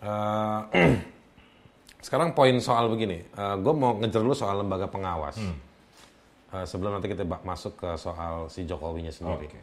Eh, 0.04 0.60
sekarang 2.06 2.36
poin 2.36 2.56
soal 2.60 2.88
begini, 2.92 3.24
gue 3.34 3.74
mau 3.76 3.96
ngejar 3.96 4.20
dulu 4.20 4.36
soal 4.36 4.60
lembaga 4.60 4.88
pengawas. 4.88 5.40
Eh, 6.54 6.66
sebelum 6.70 6.94
nanti 6.94 7.10
kita 7.10 7.26
masuk 7.26 7.74
ke 7.74 7.90
soal 7.98 8.46
si 8.46 8.62
Jokowinya 8.62 9.10
sendiri. 9.10 9.50
Oke. 9.50 9.60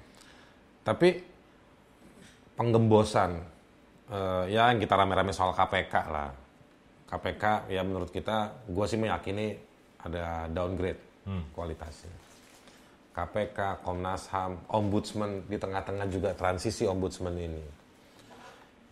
Tapi 0.83 1.09
penggembosan, 2.59 3.39
eh, 4.11 4.43
ya 4.51 4.67
yang 4.67 4.79
kita 4.83 4.99
rame-rame 4.99 5.31
soal 5.31 5.55
KPK 5.55 5.93
lah. 6.11 6.29
KPK 7.11 7.67
ya 7.67 7.83
menurut 7.83 8.07
kita, 8.07 8.63
gue 8.71 8.85
sih 8.87 8.95
meyakini 8.95 9.59
ada 9.99 10.47
downgrade 10.47 11.11
kualitasnya. 11.51 12.15
KPK, 13.11 13.83
Komnas 13.83 14.31
HAM, 14.31 14.71
Ombudsman 14.71 15.43
di 15.43 15.59
tengah-tengah 15.59 16.07
juga 16.07 16.31
transisi 16.31 16.87
Ombudsman 16.87 17.35
ini. 17.35 17.63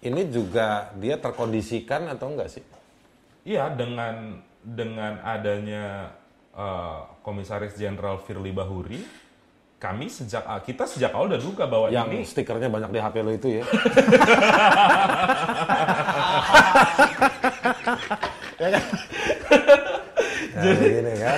Ini 0.03 0.21
juga 0.27 0.91
dia 0.99 1.15
terkondisikan 1.15 2.12
atau 2.12 2.36
enggak 2.36 2.51
sih? 2.51 2.63
Iya 3.47 3.71
dengan 3.71 4.43
dengan 4.60 5.23
adanya 5.23 6.12
eh, 6.51 6.99
Komisaris 7.23 7.79
Jenderal 7.79 8.19
Firly 8.19 8.51
Bahuri, 8.51 8.99
kami 9.79 10.12
sejak 10.12 10.43
kita 10.67 10.84
sejak 10.84 11.15
awal 11.15 11.32
udah 11.32 11.39
duga 11.39 11.63
bahwa 11.63 11.88
Yang 11.88 12.08
ini 12.12 12.27
stikernya 12.27 12.67
banyak 12.67 12.91
di 12.91 12.99
HP 12.99 13.15
lo 13.23 13.32
itu 13.32 13.47
ya. 13.60 13.63
ya 18.69 18.77
kan? 18.77 18.84
Ya, 20.60 20.71
gini 20.77 21.13
kan. 21.17 21.38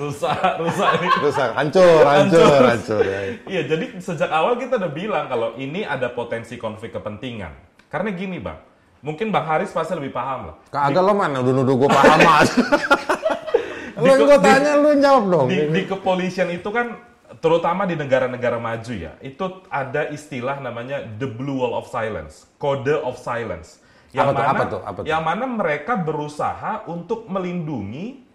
rusak 0.00 0.38
rusak 0.62 0.90
ini. 1.00 1.08
Rusak, 1.20 1.50
hancur, 1.56 2.02
hancur, 2.06 2.60
hancur. 2.64 3.02
Ya. 3.04 3.20
Iya, 3.46 3.62
jadi 3.76 3.84
sejak 4.00 4.30
awal 4.30 4.56
kita 4.56 4.78
udah 4.80 4.92
bilang 4.92 5.26
kalau 5.28 5.58
ini 5.58 5.84
ada 5.84 6.08
potensi 6.12 6.56
konflik 6.56 6.94
kepentingan. 6.94 7.52
Karena 7.90 8.14
gini, 8.14 8.38
Bang. 8.38 8.58
Mungkin 9.00 9.32
Bang 9.32 9.48
Haris 9.48 9.72
pasti 9.72 9.96
lebih 9.96 10.12
paham 10.12 10.52
lah. 10.52 10.56
Kagak 10.68 11.00
lo 11.00 11.16
mana 11.16 11.40
nuduh-nuduh 11.40 11.74
gue 11.84 11.88
paham 11.88 12.18
mas. 12.20 12.52
Lo 13.96 14.04
yang 14.12 14.28
gue 14.28 14.38
di- 14.40 14.44
tanya 14.44 14.72
lu 14.76 14.90
jawab 15.00 15.24
dong. 15.24 15.46
Di, 15.48 15.58
di 15.72 15.82
kepolisian 15.88 16.52
itu 16.52 16.68
kan 16.68 17.00
terutama 17.40 17.88
di 17.88 17.96
negara-negara 17.96 18.60
maju 18.60 18.92
ya, 18.92 19.16
itu 19.24 19.64
ada 19.72 20.12
istilah 20.12 20.60
namanya 20.60 21.00
the 21.16 21.24
blue 21.24 21.64
wall 21.64 21.72
of 21.72 21.88
silence, 21.88 22.44
kode 22.60 22.92
of 22.92 23.16
silence. 23.16 23.80
Yang 24.10 24.26
Apa 24.26 24.32
tuh, 24.32 24.42
mana, 24.42 24.50
apa 24.50 24.64
tuh, 24.66 24.80
apa 24.82 24.98
tuh? 25.00 25.06
Yang 25.06 25.22
mana 25.22 25.44
mereka 25.46 25.92
berusaha 25.94 26.72
untuk 26.90 27.30
melindungi 27.30 28.26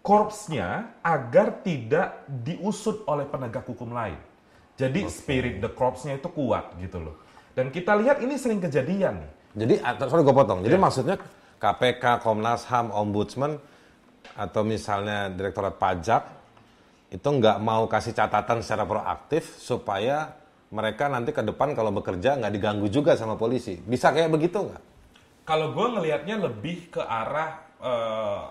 korpsnya 0.00 0.96
agar 1.02 1.60
tidak 1.66 2.24
diusut 2.30 3.04
oleh 3.10 3.26
penegak 3.26 3.66
hukum 3.66 3.90
lain. 3.90 4.16
Jadi 4.78 5.04
spirit 5.12 5.60
the 5.60 5.68
corpsnya 5.68 6.16
itu 6.16 6.30
kuat 6.32 6.72
gitu 6.80 7.02
loh. 7.02 7.20
Dan 7.52 7.68
kita 7.68 7.98
lihat 7.98 8.22
ini 8.24 8.38
sering 8.40 8.62
kejadian 8.62 9.20
nih. 9.20 9.32
Jadi, 9.50 9.74
atau- 9.82 10.08
sorry 10.08 10.22
gue 10.22 10.32
potong. 10.32 10.62
Jadi 10.62 10.78
maksudnya 10.78 11.16
KPK, 11.60 12.22
Komnas 12.24 12.64
HAM, 12.70 12.94
Ombudsman, 12.94 13.60
atau 14.38 14.62
misalnya 14.64 15.28
Direktorat 15.28 15.76
Pajak, 15.76 16.22
itu 17.10 17.28
nggak 17.28 17.58
mau 17.60 17.90
kasih 17.90 18.14
catatan 18.14 18.62
secara 18.62 18.86
proaktif 18.86 19.58
supaya 19.58 20.38
mereka 20.70 21.10
nanti 21.10 21.34
ke 21.34 21.42
depan 21.42 21.74
kalau 21.74 21.90
bekerja 21.90 22.38
nggak 22.38 22.54
diganggu 22.54 22.86
juga 22.86 23.18
sama 23.18 23.34
polisi. 23.34 23.74
Bisa 23.76 24.14
kayak 24.14 24.30
begitu 24.30 24.62
nggak? 24.70 24.89
Kalau 25.44 25.72
gue 25.74 25.86
ngelihatnya 25.98 26.36
lebih 26.38 26.92
ke 26.94 27.02
arah 27.02 27.50
eh, 27.80 28.46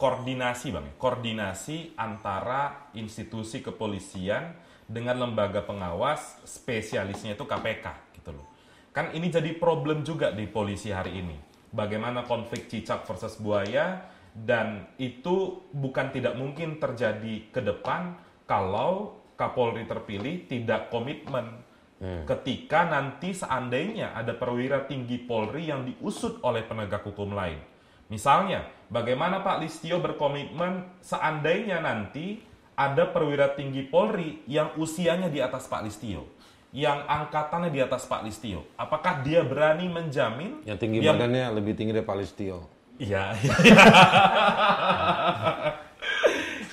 koordinasi 0.00 0.72
bang, 0.72 0.86
koordinasi 0.96 1.92
antara 2.00 2.92
institusi 2.96 3.60
kepolisian 3.60 4.56
dengan 4.88 5.28
lembaga 5.28 5.60
pengawas 5.62 6.40
spesialisnya 6.48 7.36
itu 7.36 7.44
KPK 7.44 7.86
gitu 8.16 8.32
loh. 8.32 8.46
Kan 8.90 9.12
ini 9.14 9.30
jadi 9.30 9.54
problem 9.54 10.02
juga 10.02 10.34
di 10.34 10.48
polisi 10.50 10.90
hari 10.90 11.20
ini. 11.20 11.36
Bagaimana 11.70 12.26
konflik 12.26 12.66
cicak 12.66 13.06
versus 13.06 13.38
buaya 13.38 14.02
dan 14.34 14.90
itu 14.98 15.62
bukan 15.70 16.10
tidak 16.10 16.34
mungkin 16.34 16.82
terjadi 16.82 17.50
ke 17.54 17.60
depan 17.62 18.18
kalau 18.50 19.20
Kapolri 19.38 19.88
terpilih 19.88 20.44
tidak 20.50 20.92
komitmen 20.92 21.64
ketika 22.00 22.88
nanti 22.88 23.36
seandainya 23.36 24.16
ada 24.16 24.32
perwira 24.32 24.88
tinggi 24.88 25.20
Polri 25.20 25.68
yang 25.68 25.84
diusut 25.84 26.40
oleh 26.40 26.64
penegak 26.64 27.04
hukum 27.04 27.36
lain. 27.36 27.60
Misalnya, 28.08 28.64
bagaimana 28.88 29.44
Pak 29.44 29.60
Listio 29.60 30.00
berkomitmen 30.00 30.88
seandainya 31.04 31.78
nanti 31.78 32.40
ada 32.72 33.04
perwira 33.04 33.52
tinggi 33.52 33.84
Polri 33.84 34.40
yang 34.48 34.72
usianya 34.80 35.28
di 35.28 35.38
atas 35.38 35.68
Pak 35.68 35.84
Listio, 35.84 36.24
yang 36.72 37.04
angkatannya 37.04 37.68
di 37.68 37.78
atas 37.78 38.08
Pak 38.08 38.24
Listio. 38.24 38.64
Apakah 38.74 39.20
dia 39.20 39.44
berani 39.44 39.86
menjamin 39.86 40.64
Yang 40.64 40.78
tinggi 40.80 41.04
yang- 41.04 41.20
badannya 41.20 41.52
lebih 41.52 41.76
tinggi 41.76 41.92
dari 41.92 42.02
Pak 42.02 42.16
Listio. 42.16 42.64
Iya. 42.96 43.32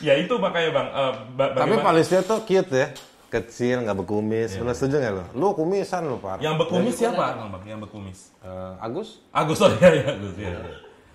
ya 0.05 0.13
itu 0.17 0.33
makanya 0.37 0.69
Bang, 0.71 0.87
ba- 1.35 1.51
Tapi 1.53 1.75
Pak 1.77 1.93
Listio 1.95 2.19
tuh 2.23 2.39
cute 2.45 2.71
ya. 2.71 2.87
Kecil, 3.27 3.83
nggak 3.83 3.97
berkumis. 3.99 4.55
Benar 4.55 4.71
setuju 4.71 4.95
nggak 5.03 5.13
lo? 5.13 5.23
Lu 5.35 5.47
kumisan 5.51 6.07
lo, 6.07 6.15
Pak. 6.15 6.39
yang 6.39 6.55
berkumis 6.55 6.95
siapa 6.95 7.35
Bang? 7.35 7.63
Yang 7.67 7.79
berkumis. 7.83 8.19
Eh, 8.39 8.73
Agus? 8.79 9.19
Agus 9.35 9.59
oh 9.59 9.69
iya, 9.75 9.89
iya 9.91 10.05
Agus 10.15 10.33
ya. 10.39 10.59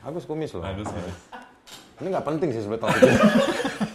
Agus 0.05 0.25
kumis 0.29 0.51
loh. 0.53 0.61
Agus, 0.61 0.93
Agus. 0.93 1.17
Ini 2.05 2.07
nggak 2.13 2.27
penting 2.27 2.49
sih 2.53 2.61
topiknya. 2.69 3.17